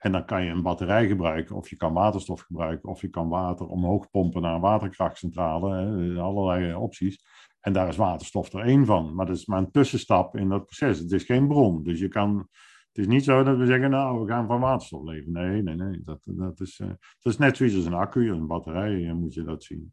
[0.06, 3.28] En dan kan je een batterij gebruiken, of je kan waterstof gebruiken, of je kan
[3.28, 5.74] water omhoog pompen naar een waterkrachtcentrale.
[5.74, 7.24] Hè, allerlei eh, opties.
[7.60, 9.14] En daar is waterstof er één van.
[9.14, 10.98] Maar dat is maar een tussenstap in dat proces.
[10.98, 11.82] Het is geen bron.
[11.82, 12.48] Dus je kan.
[12.92, 15.32] Het is niet zo dat we zeggen, nou, we gaan van waterstof leven.
[15.32, 16.00] Nee, nee, nee.
[16.04, 16.88] Dat, dat, is, eh,
[17.20, 19.92] dat is net zoiets als een accu, een batterij, eh, moet je dat zien.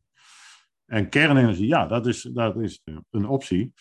[0.85, 3.73] En kernenergie, ja, dat is, dat is eh, een optie.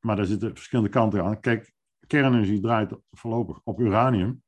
[0.00, 1.40] Maar daar zitten verschillende kanten aan.
[1.40, 1.72] Kijk,
[2.06, 4.42] kernenergie draait voorlopig op uranium.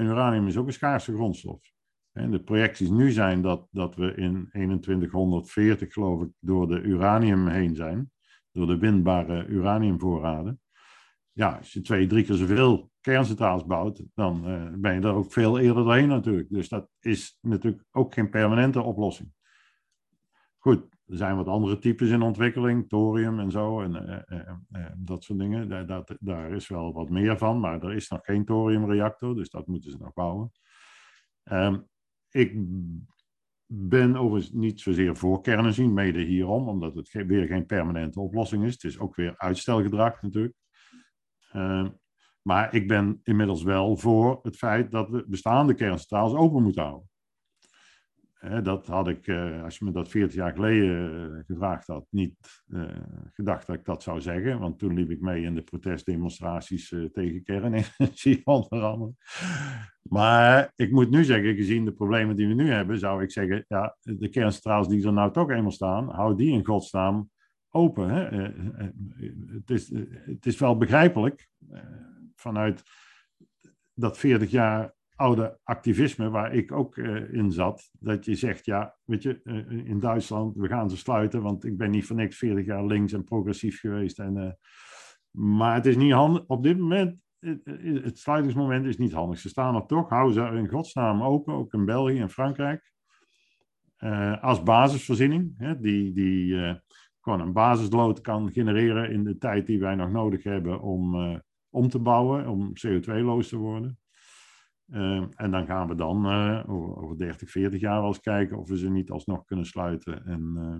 [0.00, 1.72] En uranium is ook een schaarse grondstof.
[2.12, 4.48] En de projecties nu zijn dat, dat we in
[4.80, 8.10] 2140, geloof ik, door de uranium heen zijn.
[8.52, 10.60] Door de winbare uraniumvoorraden.
[11.32, 15.32] Ja, als je twee, drie keer zoveel kerncentrales bouwt, dan eh, ben je daar ook
[15.32, 16.48] veel eerder doorheen natuurlijk.
[16.50, 19.32] Dus dat is natuurlijk ook geen permanente oplossing.
[20.62, 24.92] Goed, er zijn wat andere types in ontwikkeling, thorium en zo, en eh, eh, eh,
[24.96, 25.86] dat soort dingen.
[26.20, 29.90] Daar, is wel wat meer van, maar er is nog geen thoriumreactor, dus dat moeten
[29.90, 30.52] ze nog bouwen.
[31.42, 31.78] Ehm,
[32.30, 32.52] ik
[33.66, 38.72] ben overigens niet zozeer voor kernenergie, mede hierom, omdat het weer geen permanente oplossing is.
[38.72, 40.54] Het is ook weer uitstelgedrag natuurlijk.
[41.52, 41.88] Ehm,
[42.42, 47.09] maar ik ben inmiddels wel voor het feit dat we bestaande kerncentrales open moeten houden.
[48.40, 52.62] Dat had ik, eh, als je me dat 40 jaar geleden eh, gevraagd had, niet
[52.72, 52.82] eh,
[53.32, 54.58] gedacht dat ik dat zou zeggen.
[54.58, 59.12] Want toen liep ik mee in de protestdemonstraties tegen kernenergie, onder andere.
[60.02, 63.64] Maar ik moet nu zeggen, gezien de problemen die we nu hebben, zou ik zeggen,
[63.68, 67.30] ja, de kerncentrales die er nou toch eenmaal staan, hou die in godsnaam
[67.68, 68.08] open.
[68.08, 68.22] Hè?
[69.54, 69.92] Het, is,
[70.24, 71.48] het is wel begrijpelijk
[72.34, 72.82] vanuit
[73.94, 78.96] dat 40 jaar oude activisme waar ik ook eh, in zat, dat je zegt, ja,
[79.04, 82.38] weet je, eh, in Duitsland, we gaan ze sluiten, want ik ben niet voor niks
[82.38, 84.18] 40 jaar links en progressief geweest.
[84.18, 84.52] En, eh,
[85.30, 89.38] maar het is niet handig, op dit moment, het, sluitingsmoment is niet handig.
[89.38, 92.92] Ze staan er toch, houden ze in godsnaam open, ook in België en Frankrijk,
[94.00, 96.74] eh, als basisvoorziening, hè, die, die eh,
[97.20, 101.38] gewoon een basislood kan genereren in de tijd die wij nog nodig hebben om, eh,
[101.70, 103.98] om te bouwen, om CO2-loos te worden.
[104.92, 108.58] Uh, en dan gaan we dan uh, over, over 30, 40 jaar wel eens kijken
[108.58, 110.26] of we ze niet alsnog kunnen sluiten.
[110.26, 110.76] En, uh,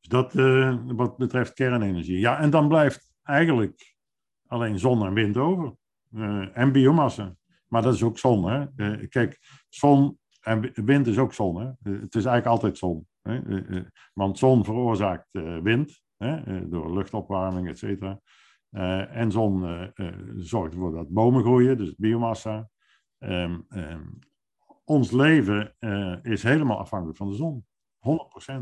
[0.00, 2.18] dus dat uh, wat betreft kernenergie.
[2.18, 3.96] Ja, en dan blijft eigenlijk
[4.46, 5.74] alleen zon en wind over.
[6.52, 7.36] En biomassa.
[7.66, 8.50] Maar dat is ook zon.
[8.50, 8.66] Hè?
[9.06, 9.38] Kijk,
[9.68, 11.60] zon en wind is ook zon.
[11.60, 11.92] Hè?
[11.92, 13.06] het is eigenlijk altijd zon.
[13.22, 13.40] Hè?
[14.12, 15.28] want zon veroorzaakt
[15.62, 16.68] wind hè?
[16.68, 18.20] door luchtopwarming, et cetera.
[18.70, 22.70] Uh, en zon uh, uh, zorgt ervoor dat bomen groeien, dus biomassa.
[23.18, 24.18] Um, um,
[24.84, 25.76] ons leven
[26.22, 27.66] is helemaal afhankelijk van de zon.
[27.98, 28.52] 100%.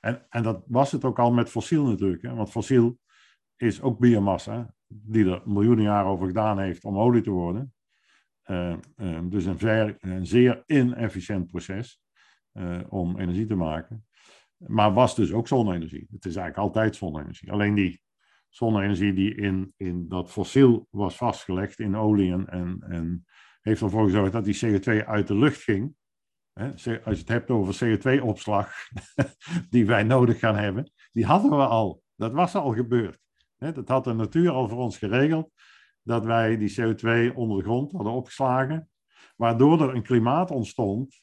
[0.00, 2.22] En, en dat was het ook al met fossiel natuurlijk.
[2.22, 2.98] Want fossiel
[3.56, 7.74] is ook biomassa, die er miljoenen jaren over gedaan heeft om olie te worden.
[8.44, 12.00] Um, dus een, een zeer inefficiënt proces
[12.88, 14.06] om energie te maken.
[14.56, 16.06] Maar was dus ook zonne-energie.
[16.10, 17.52] Het is eigenlijk altijd zonne-energie.
[17.52, 18.00] Alleen die
[18.56, 23.26] zonne-energie die in, in dat fossiel was vastgelegd in olie en, en,
[23.60, 25.94] heeft ervoor gezorgd dat die CO2 uit de lucht ging.
[26.52, 28.74] Als je het hebt over CO2-opslag
[29.70, 32.02] die wij nodig gaan hebben, die hadden we al.
[32.14, 33.18] Dat was al gebeurd.
[33.56, 35.52] Dat had de natuur al voor ons geregeld,
[36.02, 38.90] dat wij die CO2 onder de grond hadden opgeslagen,
[39.36, 41.22] waardoor er een klimaat ontstond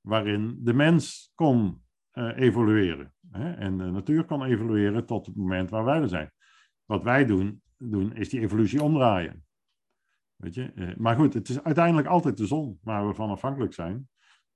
[0.00, 3.14] waarin de mens kon uh, evolueren.
[3.32, 6.30] En de natuur kon evolueren tot het moment waar wij er zijn.
[6.86, 9.44] Wat wij doen, doen is die evolutie omdraaien.
[10.36, 10.72] Weet je?
[10.74, 14.08] Uh, maar goed, het is uiteindelijk altijd de zon waar we van afhankelijk zijn.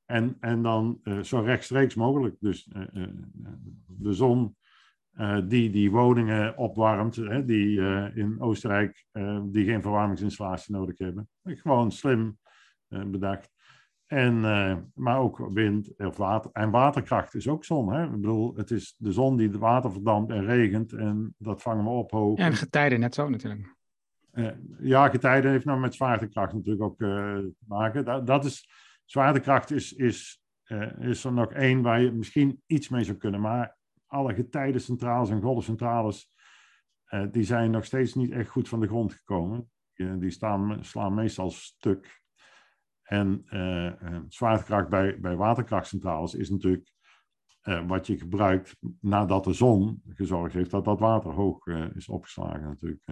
[0.04, 2.36] En, en dan uh, zo rechtstreeks mogelijk.
[2.40, 3.08] Dus uh,
[3.86, 4.56] de zon
[5.10, 10.98] eh, die die woningen opwarmt, hè, die eh, in Oostenrijk eh, die geen verwarmingsinstallatie nodig
[10.98, 11.28] hebben.
[11.44, 12.38] Gewoon slim
[12.88, 13.50] bedacht.
[14.10, 14.40] En,
[14.94, 16.50] maar ook wind of water.
[16.52, 17.92] En waterkracht is ook zon.
[17.92, 18.04] Hè?
[18.04, 20.92] Ik bedoel, het is de zon die het water verdampt en regent.
[20.92, 22.38] En dat vangen we op hoog.
[22.38, 23.76] Ja, en getijden net zo natuurlijk.
[24.80, 28.04] ja, getijden heeft nou met zwaartekracht natuurlijk ook te maken.
[28.04, 28.70] Dat, dat is,
[29.04, 30.42] zwaartekracht is, is,
[30.98, 33.40] is er nog één waar je misschien iets mee zou kunnen.
[33.40, 36.32] Maar alle getijdencentrales en golfcentrales,
[37.30, 39.70] die zijn nog steeds niet echt goed van de grond gekomen.
[39.94, 42.19] die staan, slaan meestal stuk.
[43.10, 46.92] En uh, zwaartekracht bij, bij waterkrachtcentrales is natuurlijk
[47.86, 53.02] wat je gebruikt nadat de zon gezorgd heeft dat dat water hoog is opgeslagen natuurlijk.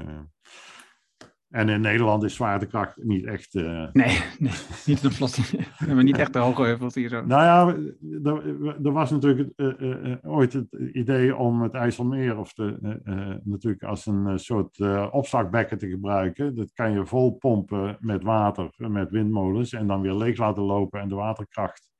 [1.49, 3.55] En in Nederland is zwaartekracht niet echt.
[3.55, 3.88] Uh...
[3.92, 4.53] Nee, nee,
[4.86, 5.36] niet een vlot.
[5.51, 7.24] We hebben niet echt de hoge heuvels hier zo.
[7.24, 7.76] Nou ja,
[8.24, 14.07] er, er was natuurlijk uh, ooit het idee om het IJsselmeer of de, natuurlijk als
[14.07, 14.80] een soort
[15.11, 16.55] opslagbekken te gebruiken.
[16.55, 21.01] Dat kan je vol pompen met water, met windmolens en dan weer leeg laten lopen
[21.01, 21.90] en de waterkracht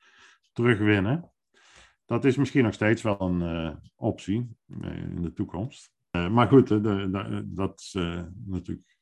[0.53, 1.31] terugwinnen.
[2.07, 5.93] Dat is misschien nog steeds wel een optie in de toekomst.
[6.11, 6.69] maar goed,
[7.57, 7.97] dat is
[8.47, 8.98] natuurlijk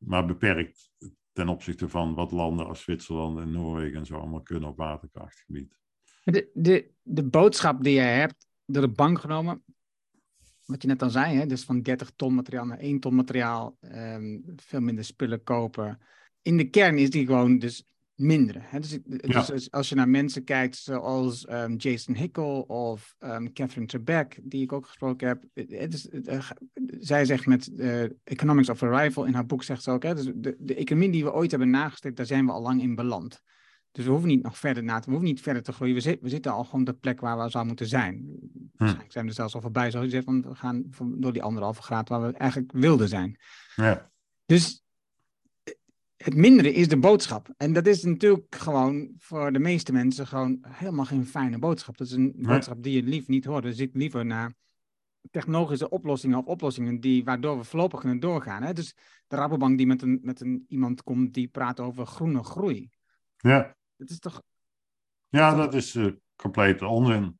[0.00, 0.90] maar beperkt
[1.32, 5.78] ten opzichte van wat landen als Zwitserland en Noorwegen en zo allemaal kunnen op waterkrachtgebied.
[6.24, 9.64] De, de, de boodschap die jij hebt door de bank genomen,
[10.64, 13.76] wat je net al zei, hè, dus van 30 ton materiaal naar 1 ton materiaal,
[13.80, 15.98] ehm, veel minder spullen kopen.
[16.42, 17.84] In de kern is die gewoon dus
[18.20, 18.62] minderen.
[18.64, 18.80] Hè?
[18.80, 18.98] Dus,
[19.46, 24.62] dus, als je naar mensen kijkt zoals um, Jason Hickel of um, Catherine Trebek, die
[24.62, 25.44] ik ook gesproken heb.
[25.54, 26.50] Het is, uh,
[26.98, 30.30] zij zegt met uh, Economics of Arrival in haar boek zegt ze ook, hè, dus
[30.34, 33.42] de, de economie die we ooit hebben nagestreefd, daar zijn we al lang in beland.
[33.92, 35.94] Dus we hoeven niet nog verder na te, we hoeven niet verder te groeien.
[35.94, 38.14] We, zit, we zitten al gewoon op de plek waar we zouden moeten zijn.
[38.14, 38.68] Hm.
[38.76, 41.42] Waarschijnlijk zijn we er zelfs al voorbij, zoals je zegt, want we gaan door die
[41.42, 43.38] anderhalve graad waar we eigenlijk wilden zijn.
[43.76, 44.10] Ja.
[44.46, 44.84] Dus
[46.24, 47.48] het mindere is de boodschap.
[47.56, 51.96] En dat is natuurlijk gewoon voor de meeste mensen gewoon helemaal geen fijne boodschap.
[51.96, 53.62] Dat is een boodschap die je lief niet hoort.
[53.62, 54.52] Dus ik liever naar
[55.30, 58.62] technologische oplossingen of oplossingen die, waardoor we voorlopig kunnen doorgaan.
[58.62, 58.72] Hè?
[58.72, 58.96] Dus
[59.26, 62.90] de Rabobank die met, een, met een, iemand komt die praat over groene groei.
[63.36, 63.76] Ja.
[63.96, 64.42] Dat is toch...
[65.28, 67.38] Ja, dat is uh, complete onzin.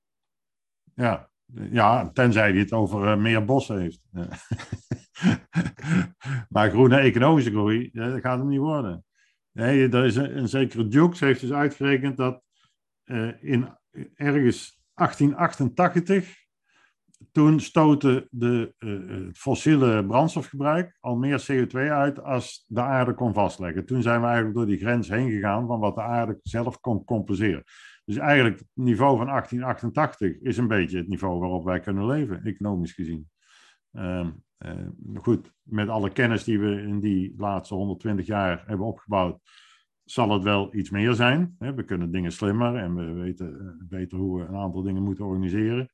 [0.95, 1.30] Ja.
[1.71, 4.03] Ja, tenzij hij het over uh, meer bossen heeft.
[6.49, 9.05] maar groene economische groei, dat gaat het niet worden.
[9.53, 12.43] Nee, is een, zekere Dukes heeft dus uitgerekend dat
[13.05, 13.69] uh, in
[14.15, 16.39] ergens 1888,
[17.33, 23.87] toen stoten de uh, fossiele brandstofgebruik al meer CO2 uit als de aarde kon vastleggen.
[23.87, 27.05] Toen zijn we eigenlijk door die grens heen gegaan van wat de aarde zelf kon
[27.05, 27.63] compenseren.
[28.05, 32.45] Dus eigenlijk het niveau van 1888 is een beetje het niveau waarop wij kunnen leven,
[32.45, 33.29] economisch gezien.
[33.93, 34.73] Um, uh,
[35.15, 39.41] goed, met alle kennis die we in die laatste 120 jaar hebben opgebouwd,
[40.05, 41.57] zal het wel iets meer zijn.
[41.59, 45.25] We kunnen dingen slimmer en we weten eh, beter hoe we een aantal dingen moeten
[45.25, 45.89] organiseren.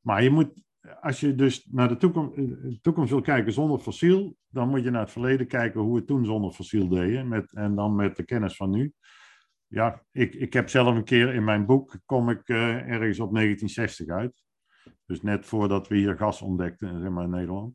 [0.00, 0.62] Maar je moet,
[1.00, 2.44] als je dus naar de toekomst, eh,
[2.80, 6.24] toekomst wil kijken zonder fossiel, dan moet je naar het verleden kijken hoe we toen
[6.24, 7.28] zonder fossiel deden.
[7.28, 8.92] Met, en dan met de kennis van nu.
[9.66, 13.34] Ja, ik, ik heb zelf een keer in mijn boek, kom ik uh, ergens op
[13.34, 14.44] 1960 uit.
[15.06, 17.74] Dus net voordat we hier gas ontdekten, zeg maar in Nederland.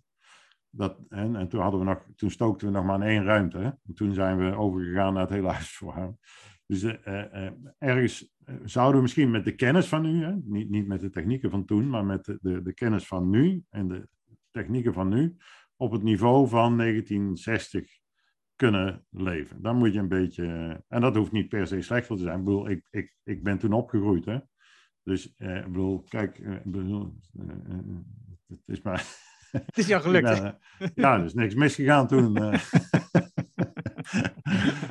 [0.69, 3.57] Dat, en, en toen, hadden we nog, toen stookten we nog maar in één ruimte.
[3.57, 3.65] Hè?
[3.65, 6.17] En toen zijn we overgegaan naar het hele huisverwarming.
[6.65, 8.33] Dus uh, uh, ergens
[8.63, 10.35] zouden we misschien met de kennis van nu, hè?
[10.43, 13.87] Niet, niet met de technieken van toen, maar met de, de kennis van nu en
[13.87, 14.07] de
[14.51, 15.35] technieken van nu,
[15.75, 17.99] op het niveau van 1960
[18.59, 19.61] kunnen leven.
[19.61, 20.45] Dan moet je een beetje,
[20.87, 22.39] en dat hoeft niet per se slechter te zijn.
[22.39, 24.39] Ik bedoel, ik, ik, ik ben toen opgegroeid, hè.
[25.03, 27.13] Dus, eh, ik bedoel, kijk, ik bedoel,
[28.47, 29.05] het is maar...
[29.51, 30.37] Het is jou gelukt.
[30.37, 30.57] ja,
[30.95, 32.37] ja, er is niks misgegaan toen.
[32.37, 32.61] Eh.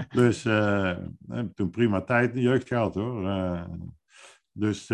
[0.21, 0.99] dus uh,
[1.55, 3.23] toen prima tijd en jeugd gehad hoor.
[4.53, 4.89] Dus,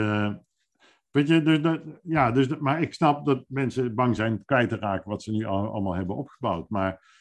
[1.11, 5.11] weet je, dus, ja, dus, maar ik snap dat mensen bang zijn kwijt te raken
[5.11, 6.68] wat ze nu al, allemaal hebben opgebouwd.
[6.68, 7.14] Maar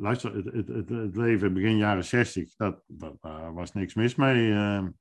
[0.00, 2.82] luister, het, het, het, het leven begin jaren 60, dat,
[3.20, 4.46] daar was niks mis mee.
[4.46, 4.92] Je,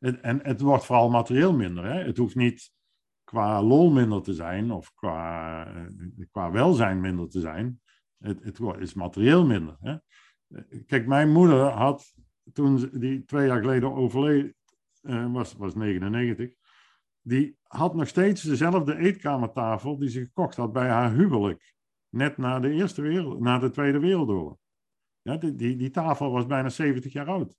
[0.00, 1.84] en het wordt vooral materieel minder.
[1.84, 2.04] Hè?
[2.04, 2.72] Het hoeft niet
[3.24, 7.80] qua lol minder te zijn of qua, eh, qua welzijn minder te zijn.
[8.18, 9.76] Het, het is materieel minder.
[9.80, 9.96] Hè?
[10.86, 12.14] Kijk, mijn moeder had
[12.52, 14.54] toen die twee jaar geleden overleed,
[15.02, 16.54] uh, was, was 99,
[17.20, 21.74] die had nog steeds dezelfde eetkamertafel die ze gekocht had bij haar huwelijk.
[22.12, 24.56] Net na de, eerste wereld, na de Tweede Wereldoorlog.
[25.22, 27.56] Ja, die, die, die tafel was bijna 70 jaar oud.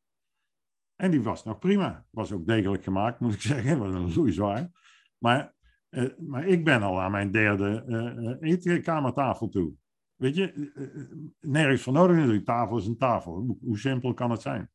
[0.96, 2.06] En die was nog prima.
[2.10, 3.80] Was ook degelijk gemaakt, moet ik zeggen.
[3.80, 4.70] Was een zwaar.
[5.18, 5.54] Maar
[5.94, 7.84] Uh, maar ik ben al aan mijn derde
[8.42, 9.74] uh, eetkamertafel toe.
[10.16, 10.72] Weet je,
[11.40, 12.46] nergens voor nodig natuurlijk.
[12.46, 13.58] Tafel is een tafel.
[13.62, 14.70] Hoe simpel kan het zijn?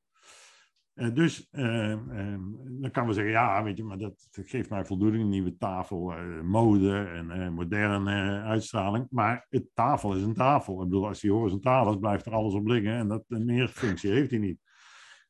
[0.99, 2.37] Uh, dus uh, uh,
[2.81, 6.13] dan kan we zeggen, ja, weet je, maar dat, geeft mij voldoening, een nieuwe tafel,
[6.43, 9.07] mode en moderne uitstraling.
[9.11, 10.83] Maar het tafel is een tafel.
[10.83, 14.11] Ik bedoel, als die horizontaal is, blijft er alles op liggen en dat, meer functie
[14.11, 14.61] heeft hij niet.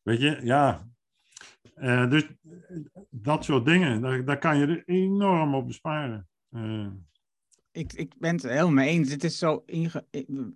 [0.03, 0.89] Weet je, ja.
[2.09, 2.29] dus
[3.11, 6.29] dat soort dingen, daar, daar, kan je er enorm op besparen
[7.73, 9.11] ik, ik ben het helemaal mee eens.
[9.11, 9.65] Het is zo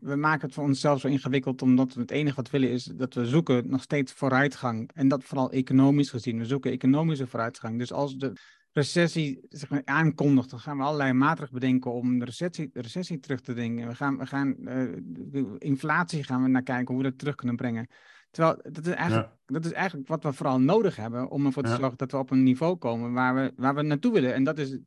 [0.00, 3.14] we maken het voor onszelf zo ingewikkeld, omdat we het enige wat willen is dat
[3.14, 4.90] we zoeken nog steeds vooruitgang.
[4.94, 6.38] En dat vooral economisch gezien.
[6.38, 7.78] We zoeken economische vooruitgang.
[7.78, 8.32] Dus als de
[8.72, 13.20] recessie zeg maar, aankondigt, dan gaan we allerlei maatregelen bedenken om de recessie, de recessie
[13.20, 13.88] terug te dringen.
[13.88, 17.56] We gaan, we gaan uh, inflatie gaan we naar kijken hoe we dat terug kunnen
[17.56, 17.88] brengen.
[18.32, 21.68] Terwijl dat is, eigenlijk, dat is eigenlijk wat we vooral nodig hebben om ervoor te
[21.68, 24.34] zorgen dat we op een niveau komen waar we, waar we naartoe willen.
[24.34, 24.78] En dat is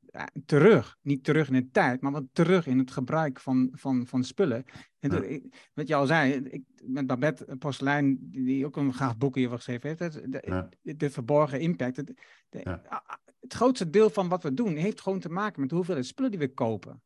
[0.45, 4.23] terug, niet terug in de tijd, maar wat terug in het gebruik van, van, van
[4.23, 4.65] spullen.
[4.99, 5.11] En
[5.73, 9.89] wat je al zei, ik, met Babette Porselein, die ook een graag boek hierover geschreven
[9.89, 11.97] heeft, de, de, de, verborgen impact.
[11.97, 12.13] Het,
[13.39, 16.39] het grootste deel van wat we doen heeft gewoon te maken met hoeveel spullen die
[16.39, 17.01] we kopen.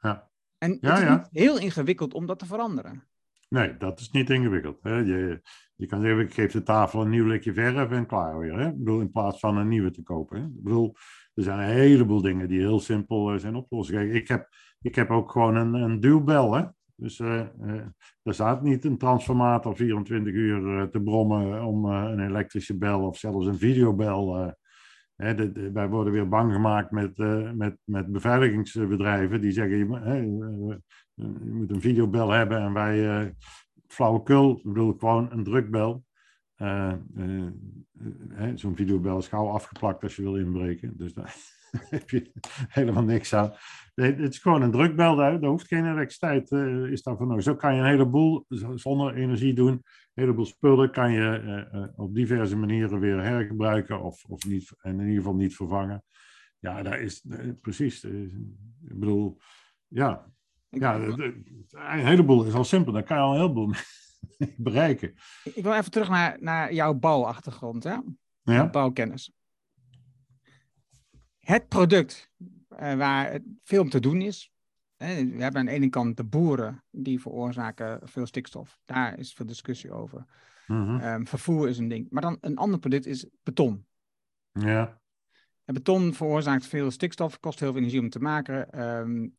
[0.00, 0.30] Ja.
[0.58, 3.04] En het is niet heel ingewikkeld om dat te veranderen.
[3.48, 4.78] Nee, dat is niet ingewikkeld.
[4.82, 4.96] Hè.
[4.96, 5.40] Je,
[5.76, 8.58] je kan zeggen, ik geef de tafel een nieuw likje verf en klaar weer.
[8.58, 8.68] Hè?
[8.68, 10.38] Ik bedoel, in plaats van een nieuwe te kopen.
[10.38, 10.44] Hè?
[10.44, 10.94] Ik bedoel,
[11.34, 13.66] er zijn een heleboel dingen die heel simpel uh, zijn.
[13.68, 14.48] Kijk, ik heb,
[14.80, 16.54] ik heb ook gewoon een, een duwbel.
[16.54, 16.64] Hè?
[16.96, 17.40] Dus uh,
[18.22, 23.46] er staat niet een transformator 24 uur te brommen om een elektrische bel of zelfs
[23.46, 24.54] een videobel.
[25.16, 27.18] Hè, wij worden weer bang gemaakt met,
[27.54, 30.80] met, met beveiligingsbedrijven die zeggen: je,
[31.14, 33.34] je moet een videobel hebben en wij
[33.86, 34.56] flauwekul.
[34.56, 36.04] Ik bedoel, gewoon een drukbel.
[36.56, 37.50] Uh, uh,
[38.54, 40.96] Zo'n videobel is gauw afgeplakt als je wil inbreken.
[40.96, 41.36] Dus daar
[41.90, 42.32] heb je
[42.68, 43.52] helemaal niks aan.
[43.94, 45.16] Nee, het is gewoon een drukbel.
[45.16, 46.50] Daar, daar hoeft geen elektriciteit
[46.90, 47.42] is daarvoor nodig.
[47.42, 49.72] Zo kan je een heleboel zonder energie doen.
[49.72, 54.02] Een heleboel spullen kan je op diverse manieren weer hergebruiken.
[54.02, 56.04] Of, of niet, en in ieder geval niet vervangen.
[56.58, 57.26] Ja, daar is
[57.60, 58.04] precies.
[58.04, 59.38] ik bedoel,
[59.88, 60.33] ja,
[60.78, 62.92] ja, een heleboel is al simpel.
[62.92, 63.72] Daar kan je al een heleboel
[64.56, 65.14] bereiken.
[65.44, 67.96] Ik wil even terug naar, naar jouw bouwachtergrond, hè?
[68.42, 68.70] Ja.
[68.70, 69.32] Bouwkennis.
[71.38, 72.30] Het product
[72.80, 74.52] uh, waar veel om te doen is.
[74.96, 78.78] Hè, we hebben aan de ene kant de boeren die veroorzaken veel stikstof.
[78.84, 80.24] Daar is veel discussie over.
[80.66, 82.06] Mm um, vervoer is een ding.
[82.10, 83.86] Maar dan een ander product is beton.
[84.52, 85.00] Ja.
[85.64, 88.82] En beton veroorzaakt veel stikstof, kost heel veel energie om te maken.
[88.82, 89.36] Um,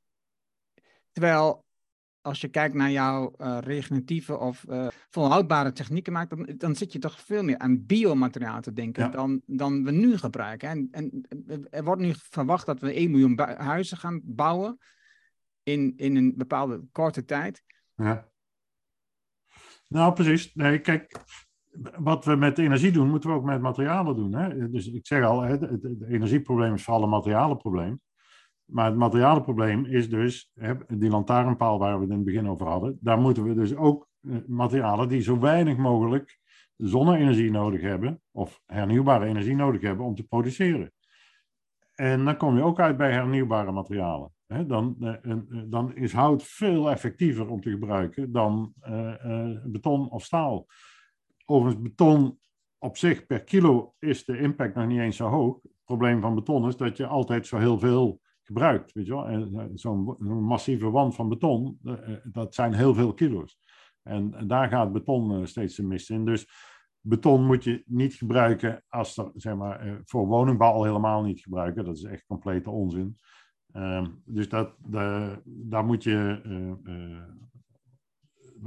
[1.16, 1.66] Terwijl
[2.22, 6.92] als je kijkt naar jouw uh, regeneratieve of uh, volhoudbare technieken maakt, dan, dan zit
[6.92, 10.70] je toch veel meer aan biomateriaal te denken dan, dan we nu gebruiken.
[10.70, 11.26] En, en
[11.70, 14.78] er wordt nu verwacht dat we 1 miljoen huizen gaan bouwen
[15.64, 17.64] in, in een bepaalde korte tijd.
[17.96, 18.30] Ja.
[19.88, 20.54] Nou, precies.
[20.54, 21.20] Nee, kijk,
[21.98, 24.34] wat we met energie doen, moeten we ook met materialen doen.
[24.36, 24.70] Hè?
[24.70, 25.62] Dus ik zeg al, het,
[26.08, 28.02] energieprobleem is vooral een materialenprobleem.
[28.66, 30.52] Maar het materialenprobleem is dus,
[30.88, 34.08] die lantaarnpaal waar we het in het begin over hadden, daar moeten we dus ook
[34.22, 36.40] eh, materialen die zo weinig mogelijk
[36.78, 40.92] zonne-energie nodig hebben, of hernieuwbare energie nodig hebben om te produceren.
[41.96, 44.34] En dan kom je ook uit bij hernieuwbare materialen.
[44.68, 50.66] Dan, eh, dan is hout veel effectiever om te gebruiken dan eh, beton of staal.
[51.46, 52.40] Overigens, beton
[52.78, 55.60] op zich per kilo is de impact nog niet eens zo hoog.
[55.62, 58.94] Het probleem van beton is dat je altijd zo heel veel gebruikt.
[58.94, 59.28] Weet je wel?
[59.28, 63.60] En eh, zo'n massieve wand van beton, eh, eh, dat zijn heel veel kilo's.
[64.04, 66.26] En, daar gaat beton steeds te mis in.
[66.26, 66.48] Dus
[67.00, 71.86] beton moet je niet gebruiken als er, zeg maar, voor woningbouw al helemaal niet gebruiken.
[71.86, 73.18] Dat is echt complete onzin.
[73.72, 74.76] Ehm, dus dat,
[75.46, 76.42] daar moet je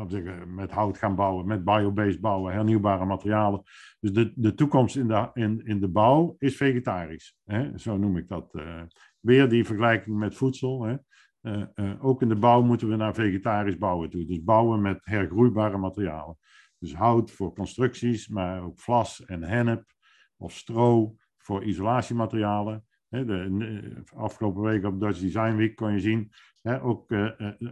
[0.09, 3.62] zeggen, met hout gaan bouwen, met biobased bouwen, hernieuwbare materialen.
[4.01, 7.37] Dus de, de toekomst in de, in, in de bouw is vegetarisch.
[7.45, 7.79] Hè?
[7.79, 8.55] Zo noem ik dat.
[9.21, 10.83] Weer die vergelijking met voedsel.
[10.83, 10.97] Hè.
[11.43, 14.25] Uh, uh, ook in de bouw moeten we naar vegetarisch bouwen toe.
[14.25, 16.39] Dus bouwen met hergroeibare materialen.
[16.79, 19.85] Dus hout voor constructies, maar ook vlas en hennep
[20.37, 22.85] of stro voor isolatiematerialen.
[23.09, 26.31] De, afgelopen week op Dutch Design Week kon je zien,
[26.62, 27.14] hè, ook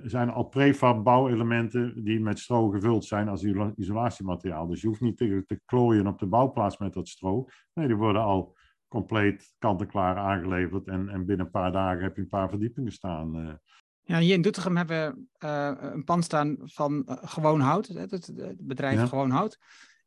[0.03, 3.44] zijn al prefab bouwelementen die met stro gevuld zijn als
[3.76, 4.66] isolatiemateriaal.
[4.66, 7.47] Dus je hoeft niet te, te klooien op de bouwplaats met dat stro.
[7.74, 8.55] Nee, die worden al
[8.89, 10.87] compleet kant-en-klaar aangeleverd.
[10.87, 13.37] En, en binnen een paar dagen heb je een paar verdiepingen staan.
[13.37, 13.53] Uh.
[14.03, 18.11] Ja, hier in Doetinchem hebben we uh, een pand staan van uh, Gewoon Hout, het,
[18.11, 19.59] het bedrijf Gewoon Hout.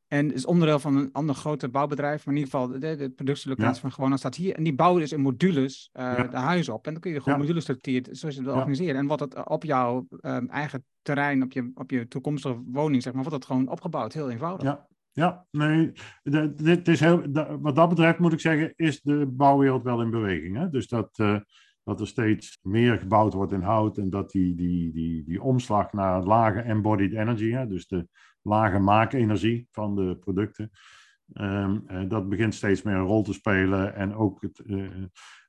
[0.08, 3.74] En is onderdeel van een ander grote bouwbedrijf, maar in ieder geval de, de productielocatie
[3.74, 3.80] Ja.
[3.80, 4.56] van Gewoon staat hier.
[4.56, 6.24] En die bouwen dus in modules eh, Ja.
[6.24, 6.86] de huizen op.
[6.86, 8.60] En dan kun je gewoon modules structuren zoals je het wil Ja.
[8.60, 8.96] organiseren.
[8.96, 13.14] En wat het op jouw ehm, eigen terrein, op je, op je toekomstige woning, zeg
[13.14, 14.14] maar, wordt het gewoon opgebouwd.
[14.14, 14.64] Heel eenvoudig.
[14.64, 14.88] Ja,
[15.20, 15.92] ja nee,
[16.56, 17.24] dit is heel,
[17.60, 20.58] wat dat betreft moet ik zeggen, is de bouwwereld wel in beweging.
[20.58, 20.70] Hè?
[20.70, 21.40] Dus dat, eh,
[21.84, 25.94] dat er steeds meer gebouwd wordt in hout en dat die, die, die, die omslag
[25.94, 27.68] naar lage embodied energy, hè?
[27.68, 28.08] dus de
[28.42, 30.72] lage maakenergie van de producten,
[31.34, 33.96] ehm, eh, dat begint steeds meer een rol te spelen.
[33.96, 34.88] En ook het eh,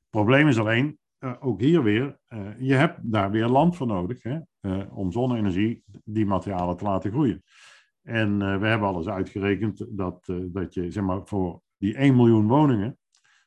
[0.09, 0.99] probleem is alleen,
[1.41, 2.19] ook hier weer,
[2.59, 4.39] je hebt daar weer land voor nodig hè?
[4.83, 7.43] om zonne-energie, die materialen te laten groeien.
[8.11, 12.17] En eh, we hebben alles uitgerekend dat, eh, dat je zeg maar, voor die 1
[12.17, 12.99] miljoen woningen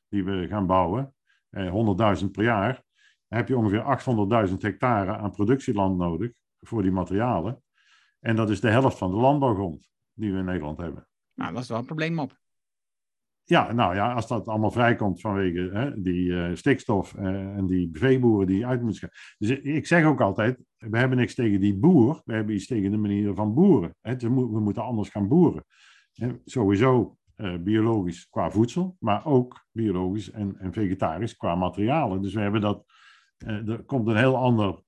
[0.10, 1.16] die we gaan bouwen,
[1.50, 2.84] eh, 100.000 per jaar,
[3.28, 7.64] heb je ongeveer 800.000 hectare aan productieland nodig voor die materialen.
[8.20, 11.08] En dat is de helft van de landbouwgrond die we in Nederland hebben.
[11.34, 12.42] Nou, dat is wel een probleem op.
[13.46, 17.26] Ja, nou ja, als dat allemaal vrijkomt vanwege hè, die eh, stikstof eh,
[17.56, 19.20] en die veeboeren die uit moeten schrijven.
[19.38, 22.92] Dus ik- zeg ook altijd, we hebben niks tegen die boer, we hebben iets tegen
[22.92, 23.96] de manier van boeren.
[24.02, 24.16] Hè.
[24.16, 25.66] We, mo- we moeten anders gaan boeren.
[26.14, 32.22] Hè, sowieso eh, biologisch qua voedsel, maar ook biologisch en, en vegetarisch qua materialen.
[32.22, 32.86] Dus we hebben dat,
[33.38, 34.84] er komt een heel ander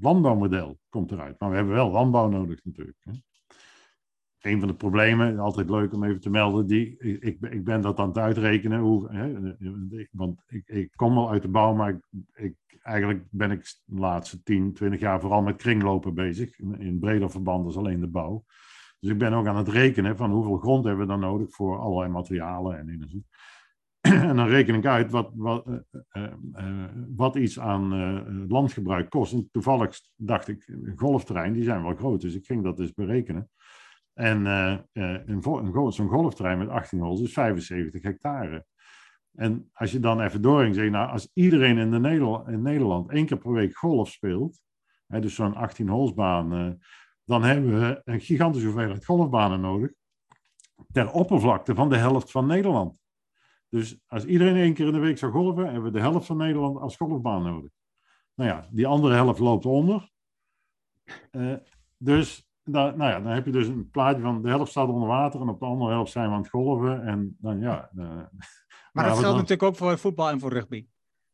[0.00, 1.40] landbouwmodel komt eruit.
[1.40, 2.96] Maar we hebben wel landbouw nodig natuurlijk.
[3.00, 3.12] Hè
[4.46, 7.98] een van de problemen, altijd leuk om even te melden, die, ik, ik, ben- dat
[7.98, 8.80] aan het uitrekenen.
[8.80, 9.54] Hoe, hè,
[10.10, 12.00] want ik, ik kom wel uit de bouw, maar
[12.34, 16.58] ik, eigenlijk ben ik de laatste 10, 20 jaar vooral met kringlopen bezig.
[16.58, 18.44] In, breder verband als alleen de bouw.
[19.00, 21.78] Dus ik ben ook aan het rekenen van hoeveel grond hebben we dan nodig voor
[21.78, 23.26] allerlei materialen en energie.
[24.30, 25.78] En dan reken ik uit wat, wat, eh,
[26.08, 29.32] eh, eh, wat iets aan landgebruik kost.
[29.32, 33.50] En toevallig dacht ik, golfterrein, die zijn wel groot, dus ik ging dat dus berekenen.
[34.16, 34.80] En eh, eh,
[35.26, 38.66] een, een zo'n golfterrein met 18 holes is 75 hectare.
[39.34, 43.10] En als je dan even doorheen zegt, nou, als iedereen in, de Nederland, in Nederland
[43.10, 44.60] één keer per week golf speelt,
[45.06, 46.70] hè, dus zo'n 18 holesbaan, eh,
[47.24, 49.92] dan hebben we een gigantische hoeveelheid golfbanen nodig
[50.92, 52.98] ter oppervlakte van de helft van Nederland.
[53.68, 56.36] Dus als iedereen één keer in de week zou golven, hebben we de helft van
[56.36, 57.70] Nederland als golfbaan nodig.
[58.34, 60.10] Nou ja, die andere helft loopt onder.
[61.96, 65.08] Dus dan, nou ja, dan heb je dus een plaatje van de helft staat onder
[65.08, 67.02] water en op de andere helft zijn we aan het golven.
[67.02, 67.90] En dan ja.
[67.96, 68.04] eh,
[68.92, 70.86] Maar ja, dat geldt dan- natuurlijk ook voor voetbal en voor rugby.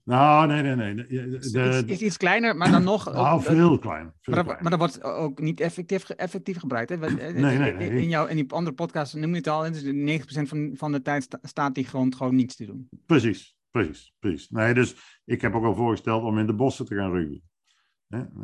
[0.04, 0.94] Nou, nee, nee, nee.
[0.94, 3.12] De, is, de- is iets kleiner, maar dan nog.
[3.12, 3.78] nou, ook- veel.
[4.20, 6.90] Veel maar, maar dat wordt ook niet effectief, effectief gebruikt.
[6.90, 6.98] Hè?
[6.98, 7.90] Want, eh, Nee, nee, nee.
[8.02, 9.62] In, jouw, in die andere podcast noem je het al.
[9.62, 12.88] Dus 90% van, van de tijd sta- staat die grond gewoon niets te doen.
[13.06, 14.48] Precies, precies, precies.
[14.50, 17.42] Nee, dus ik heb ook al voorgesteld om in de bossen te gaan rugbyen.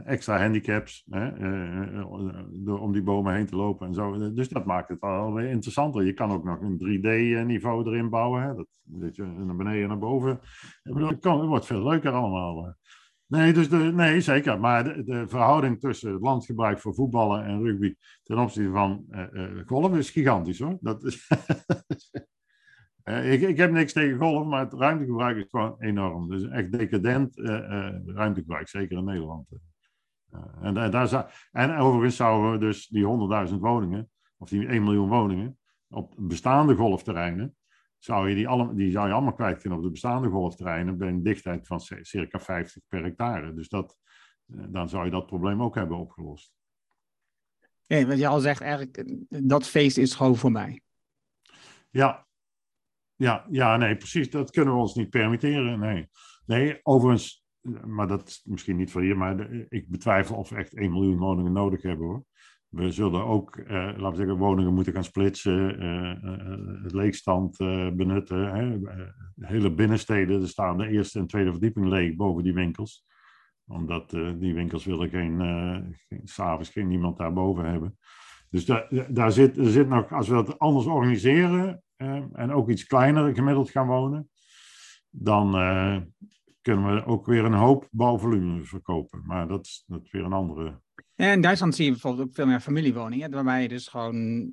[0.04, 1.28] Extra handicaps, hè?
[1.28, 4.32] eh, eh, om die bomen heen te lopen en zo.
[4.34, 6.04] Dus dat maakt het wel weer interessanter.
[6.04, 8.42] Je kan ook nog een 3D-niveau erin bouwen.
[8.42, 8.54] Hè?
[8.54, 10.40] Dat, dat je naar beneden en naar boven.
[10.82, 12.66] Het, wordt veel leuker allemaal.
[12.66, 12.72] eh.
[13.26, 14.60] Nee, dus nee, zeker.
[14.60, 19.44] Maar de, de verhouding tussen het landgebruik voor voetballen en rugby ten opzichte van eh
[19.44, 20.78] eh, golf is gigantisch hoor.
[20.80, 22.20] Dat is Eh,
[23.08, 26.28] ik, ik heb niks tegen golf, maar het ruimtegebruik is gewoon enorm.
[26.28, 29.48] Dus echt decadent eh, eh, ruimtegebruik, zeker in Nederland.
[30.30, 33.04] Eh, en, da- daar zou, en overigens zouden we dus die
[33.48, 37.56] 100.000 woningen, of die 1 miljoen woningen, op bestaande golfterreinen,
[37.98, 41.22] zou je die, die zou je allemaal kwijt kunnen op de bestaande golfterreinen bij een
[41.22, 43.54] dichtheid van circa 50 per hectare.
[43.54, 43.98] Dus dat,
[44.46, 46.52] dan zou je dat probleem ook hebben opgelost.
[47.86, 50.80] Nee, wat je al zegt, eigenlijk, dat feest is gewoon voorbij.
[51.90, 52.27] Ja.
[53.18, 54.30] Ja, ja, nee, precies.
[54.30, 55.78] Dat kunnen we ons niet permitteren.
[55.78, 56.08] Nee,
[56.46, 57.44] nee overigens,
[57.86, 61.18] maar dat is misschien niet voor hier, maar ik betwijfel of we echt 1 miljoen
[61.18, 62.24] woningen nodig hebben hoor.
[62.68, 67.60] We zullen ook, eh, laten we zeggen, woningen moeten gaan splitsen, eh, eh, het leegstand
[67.60, 68.54] eh, benutten.
[68.54, 68.88] Hè.
[68.90, 69.08] Eh,
[69.40, 73.06] hele binnensteden, er staan de eerste en tweede verdieping leeg boven die winkels.
[73.66, 77.98] Omdat eh, die winkels willen geen, eh geen s'avonds geen niemand daarboven hebben.
[78.50, 81.74] Dus daar, daar zit, zit nog, als we dat anders organiseren eh,
[82.32, 84.30] en ook iets kleiner gemiddeld gaan wonen,
[85.10, 85.96] dan eh,
[86.62, 89.22] kunnen we ook weer een hoop bouwvolume verkopen.
[89.26, 90.80] Maar dat is, dat is weer een andere.
[91.14, 94.50] Ja, in Duitsland zie je bijvoorbeeld ook veel meer familiewoningen, waarbij je dus gewoon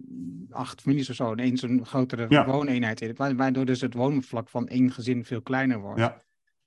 [0.49, 2.45] acht families of zo in één zo'n grotere Ja.
[2.45, 5.99] wooneenheid hebt, wa- waardoor dus het woonvlak van één gezin veel kleiner wordt.
[5.99, 6.21] Ja,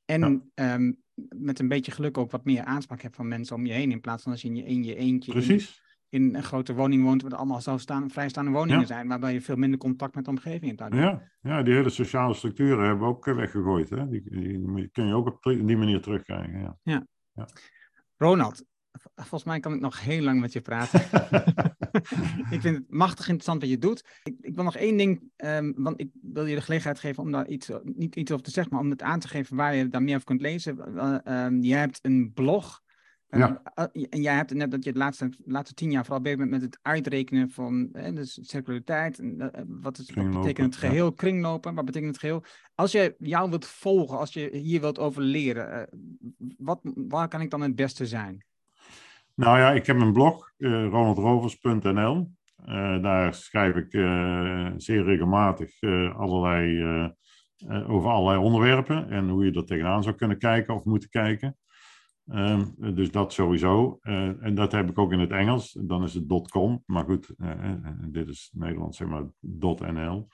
[0.05, 0.93] En ehm,
[1.37, 4.01] met een beetje geluk ook wat meer aanspraak hebt van mensen om je heen, in
[4.01, 5.83] plaats van als je in je, in je eentje precies.
[6.09, 8.87] In een grote woning woont, waar allemaal zelfstaan, vrijstaande woningen Ja.
[8.87, 10.95] zijn, waarbij je veel minder contact met de omgeving hebt.
[10.95, 13.91] Ja, ja, die hele sociale structuren hebben we ook eh, weggegooid.
[13.91, 14.09] Hè?
[14.09, 16.79] Die, die, kun je ook op die manier terugkrijgen.
[16.83, 17.07] Ja.
[18.17, 18.65] Ronald,
[19.15, 21.01] volgens mij kan ik nog heel lang met je praten.
[22.55, 24.05] ik vind het machtig interessant wat je doet.
[24.23, 27.33] Ik, ik wil nog één ding, um, want ik wil je de gelegenheid geven om
[27.33, 29.89] daar iets, niet iets over te zeggen, maar om het aan te geven waar je
[29.89, 30.79] daar meer over kunt lezen.
[30.95, 32.83] Uh, um, je hebt een blog
[33.31, 33.63] ja.
[33.75, 36.51] Uh, en jij hebt net dat je de laatste, laatste tien jaar vooral bezig bent
[36.51, 39.19] met het uitrekenen van hè, dus circulariteit.
[39.19, 41.05] En, uh, wat, is, wat betekent het geheel?
[41.05, 41.13] Ja.
[41.17, 42.45] Kringlopen, wat betekent het geheel?
[42.75, 45.99] Als je jou wilt volgen, als je hier wilt over leren, uh,
[46.59, 48.45] wat, waar kan ik dan het beste zijn?
[49.35, 52.31] Nou ja, ik heb een blog, ronaldrovers.nl.
[53.03, 53.91] daar schrijf ik
[54.77, 55.81] zeer regelmatig
[56.17, 56.83] allerlei,
[57.87, 61.57] over allerlei onderwerpen en hoe je er tegenaan zou kunnen kijken of moeten kijken.
[62.35, 63.99] Um, dus dat sowieso.
[64.03, 65.79] Uh, en dat heb ik ook in het Engels.
[65.81, 66.83] Dan is het .com.
[66.87, 67.75] Maar goed, uh,
[68.07, 69.25] dit is Nederlands, zeg maar
[69.93, 70.29] .nl.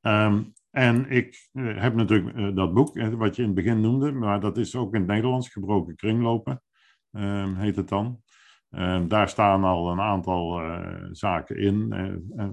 [0.00, 4.12] Um, en ik heb natuurlijk dat boek, wat je in het begin noemde.
[4.12, 5.48] Maar dat is ook in het Nederlands.
[5.48, 6.62] Gebroken kringlopen,
[7.10, 8.22] um, heet het dan.
[9.08, 10.60] daar staan al een aantal
[11.12, 11.94] zaken in.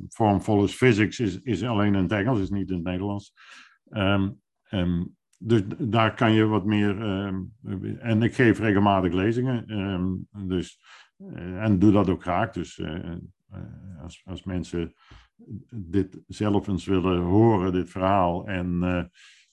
[0.10, 3.34] Form follows physics is, is alleen in het Engels, is niet in het Nederlands.
[3.90, 4.42] Um,
[5.46, 6.98] dus daar kan je wat meer.
[6.98, 7.34] Uh,
[8.00, 9.64] en ik geef regelmatig lezingen.
[9.68, 10.80] Uh, dus,
[11.18, 12.52] uh, en doe dat ook graag.
[12.52, 13.12] Dus eh,
[13.50, 14.94] eh, als, als mensen
[15.70, 18.48] dit zelf eens willen horen, dit verhaal.
[18.48, 18.84] En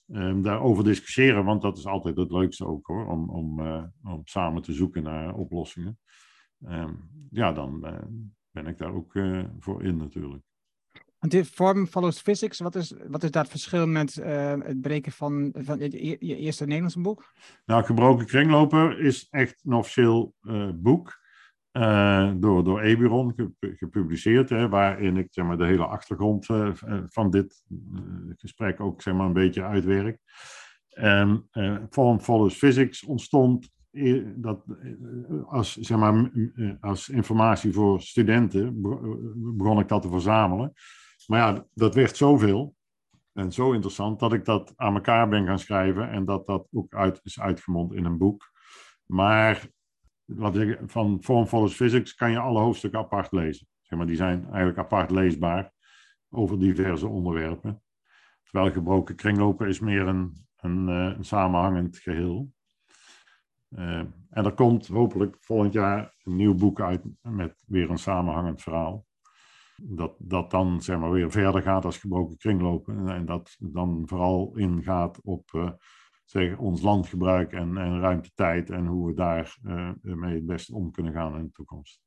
[0.07, 3.07] um, daarover discussiëren, want dat is altijd het leukste ook hoor.
[3.07, 3.61] Om, om,
[4.03, 5.99] om samen te zoeken naar oplossingen.
[6.65, 6.93] Ehm,
[7.29, 7.79] ja, dan
[8.51, 9.19] ben ik daar ook
[9.59, 10.43] voor in natuurlijk.
[11.27, 15.53] Dit form follows physics, wat is, wat is dat verschil met uh, het breken van,
[15.57, 17.33] van je, eerste Nederlandse boek?
[17.65, 21.21] Nou, Gebroken Kringloper is echt een officieel uh, boek
[21.71, 26.45] uh, door, door Eburon gepubliceerd, hè, waarin ik zeg maar, de hele achtergrond
[27.07, 27.63] van dit
[28.35, 30.19] gesprek ook zeg maar, een beetje uitwerk.
[30.99, 31.47] Um,
[31.89, 33.71] form follows physics ontstond
[34.35, 34.63] dat,
[35.45, 36.31] als, zeg maar,
[36.79, 38.81] als informatie voor studenten
[39.57, 40.73] begon ik dat te verzamelen.
[41.27, 42.75] Maar ja, dat werd zoveel
[43.33, 46.93] en zo interessant dat ik dat aan elkaar ben gaan schrijven en dat dat ook
[46.93, 48.51] uit, is uitgemond in een boek.
[49.05, 49.67] Maar
[50.25, 53.67] wat ik, van Form Follows Physics kan je alle hoofdstukken apart lezen.
[53.81, 55.71] Zeg maar, die zijn eigenlijk apart leesbaar
[56.29, 57.83] over diverse onderwerpen.
[58.43, 62.51] Terwijl gebroken kringlopen is meer een, een, eh, een samenhangend geheel.
[63.69, 63.99] Uh,
[64.29, 69.05] en er komt hopelijk volgend jaar een nieuw boek uit met weer een samenhangend verhaal
[69.85, 73.07] dat dat dan zeg maar, weer verder gaat als gebroken kringlopen.
[73.07, 75.71] En dat dan vooral ingaat op uh,
[76.25, 79.57] zeg, ons landgebruik en, en ruimtetijd en hoe we daar
[80.01, 82.01] mee het beste om kunnen gaan in de toekomst.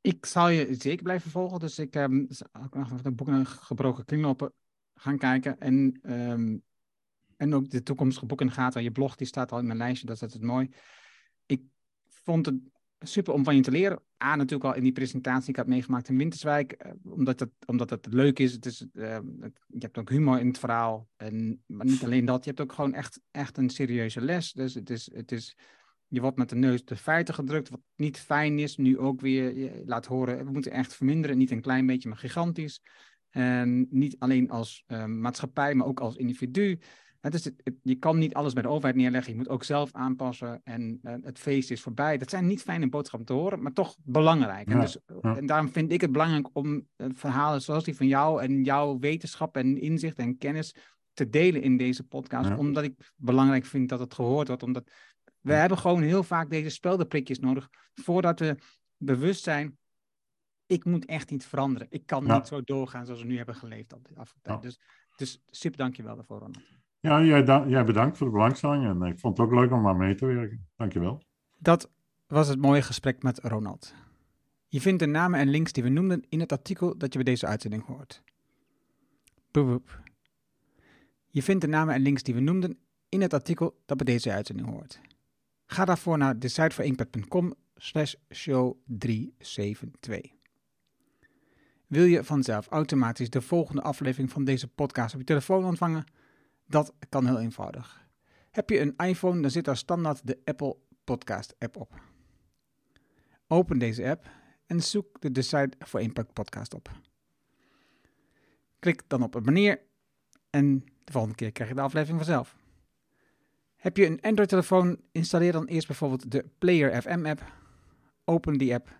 [0.00, 2.26] Ik zal je zeker blijven volgen, dus ik um,
[2.70, 4.52] nog de boeken gebroken kringlopen
[4.94, 5.58] gaan kijken.
[5.58, 6.62] En, um,
[7.36, 8.82] en ook de toekomstige boeken in gaten.
[8.82, 10.70] Je blog die staat al in mijn lijstje, dat is het mooi.
[11.46, 11.62] Ik
[12.08, 12.60] vond het
[12.98, 14.02] super om van je te leren.
[14.24, 17.50] A, natuurlijk al in die presentatie die ik had meegemaakt in Winterswijk, uh, omdat, het,
[17.66, 18.52] omdat het leuk is.
[18.52, 18.92] Het is het,
[19.66, 21.08] je hebt ook humor in het verhaal.
[21.16, 24.52] En, maar niet alleen dat, je hebt ook gewoon echt, echt een serieuze les.
[24.52, 25.56] Dus het is, het is,
[26.08, 28.76] je wordt met de neus de feiten gedrukt, wat niet fijn is.
[28.76, 31.38] Nu ook weer je laat horen, we moeten echt verminderen.
[31.38, 32.82] Niet een klein beetje, maar gigantisch.
[33.30, 36.78] En niet alleen als uh, maatschappij, maar ook als individu.
[37.20, 37.50] Het is,
[37.82, 39.32] je kan niet alles bij de overheid neerleggen.
[39.32, 40.60] Je moet ook zelf aanpassen.
[40.64, 42.18] En uh, het feest is voorbij.
[42.18, 44.68] Dat zijn niet fijne boodschappen te horen, maar toch belangrijk.
[44.68, 45.36] Ja, en, dus, ja.
[45.36, 48.98] en daarom vind ik het belangrijk om uh, verhalen zoals die van jou en jouw
[48.98, 50.74] wetenschap en inzicht en kennis
[51.12, 52.48] te delen in deze podcast.
[52.48, 52.56] Ja.
[52.56, 54.62] Omdat ik belangrijk vind dat het gehoord wordt.
[54.62, 54.90] Omdat
[55.40, 58.56] we hebben gewoon heel vaak deze speldenprikjes nodig voordat we
[58.96, 59.78] bewust zijn.
[60.66, 61.86] Ik moet echt iets veranderen.
[61.90, 64.62] Ik kan niet zo doorgaan zoals we nu hebben geleefd al de afgelopen tijd.
[64.62, 64.80] Dus,
[65.16, 66.76] dus super dankjewel daarvoor, Ronald.
[67.00, 70.14] Ja, jij, bedankt voor de belangstelling en ik vond het ook leuk om daar mee
[70.14, 70.66] te werken.
[70.76, 71.22] Dankjewel.
[71.58, 71.90] Dat
[72.26, 73.94] was het mooie gesprek met Ronald.
[74.68, 77.32] Je vindt de namen en links die we noemden in het artikel dat je bij
[77.32, 78.22] deze uitzending hoort.
[81.30, 82.78] Je vindt de namen en links die we noemden
[83.08, 85.00] in het artikel dat bij deze uitzending hoort.
[85.66, 90.32] Ga daarvoor naar decideforimpact.com slash show 372.
[91.86, 96.04] Wil je vanzelf automatisch de volgende aflevering van deze podcast op je telefoon ontvangen?
[96.68, 98.06] Dat kan heel eenvoudig.
[98.50, 102.00] Heb je een iPhone, dan zit daar standaard de Apple Podcast app op.
[103.46, 104.30] Open deze app
[104.66, 106.90] en zoek de Decide for Impact podcast op.
[108.78, 109.80] Klik dan op abonneer
[110.50, 112.56] en de volgende keer krijg je de aflevering vanzelf.
[113.76, 117.52] Heb je een Android-telefoon, installeer dan eerst bijvoorbeeld de Player FM app.
[118.24, 118.96] Open die app,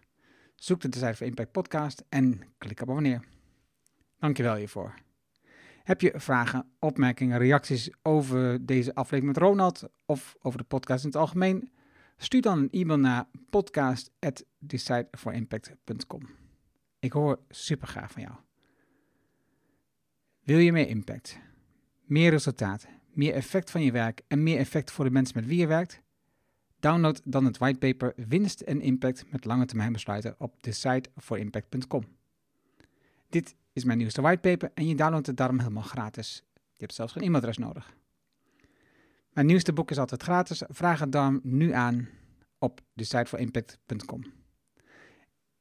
[0.54, 3.24] zoek de Decide for Impact podcast en klik op abonneer.
[4.18, 4.94] Dankjewel hiervoor.
[5.88, 11.10] Heb je vragen, opmerkingen, reacties over deze aflevering met Ronald of over de podcast in
[11.10, 11.70] het algemeen?
[12.16, 16.28] Stuur dan een e-mail naar podcast.decideforimpact.com.
[16.98, 18.34] Ik hoor super graag van jou.
[20.42, 21.38] Wil je meer impact,
[22.04, 25.58] meer resultaat, meer effect van je werk en meer effect voor de mensen met wie
[25.58, 26.02] je werkt?
[26.80, 32.04] Download dan het whitepaper Winst en Impact met lange termijn besluiten op decideforimpact.com.
[33.28, 36.42] Dit is mijn nieuwste whitepaper en je downloadt het daarom helemaal gratis.
[36.54, 37.96] Je hebt zelfs geen e-mailadres nodig.
[39.32, 40.62] Mijn nieuwste boek is altijd gratis.
[40.68, 42.08] Vraag het dan nu aan
[42.58, 44.22] op decideforimpact.com.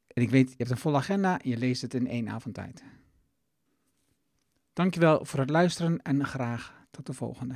[0.08, 2.56] En ik weet, je hebt een volle agenda en je leest het in één avond
[2.56, 2.84] tijd.
[4.74, 7.56] Dankjewel voor het luisteren en graag tot de volgende.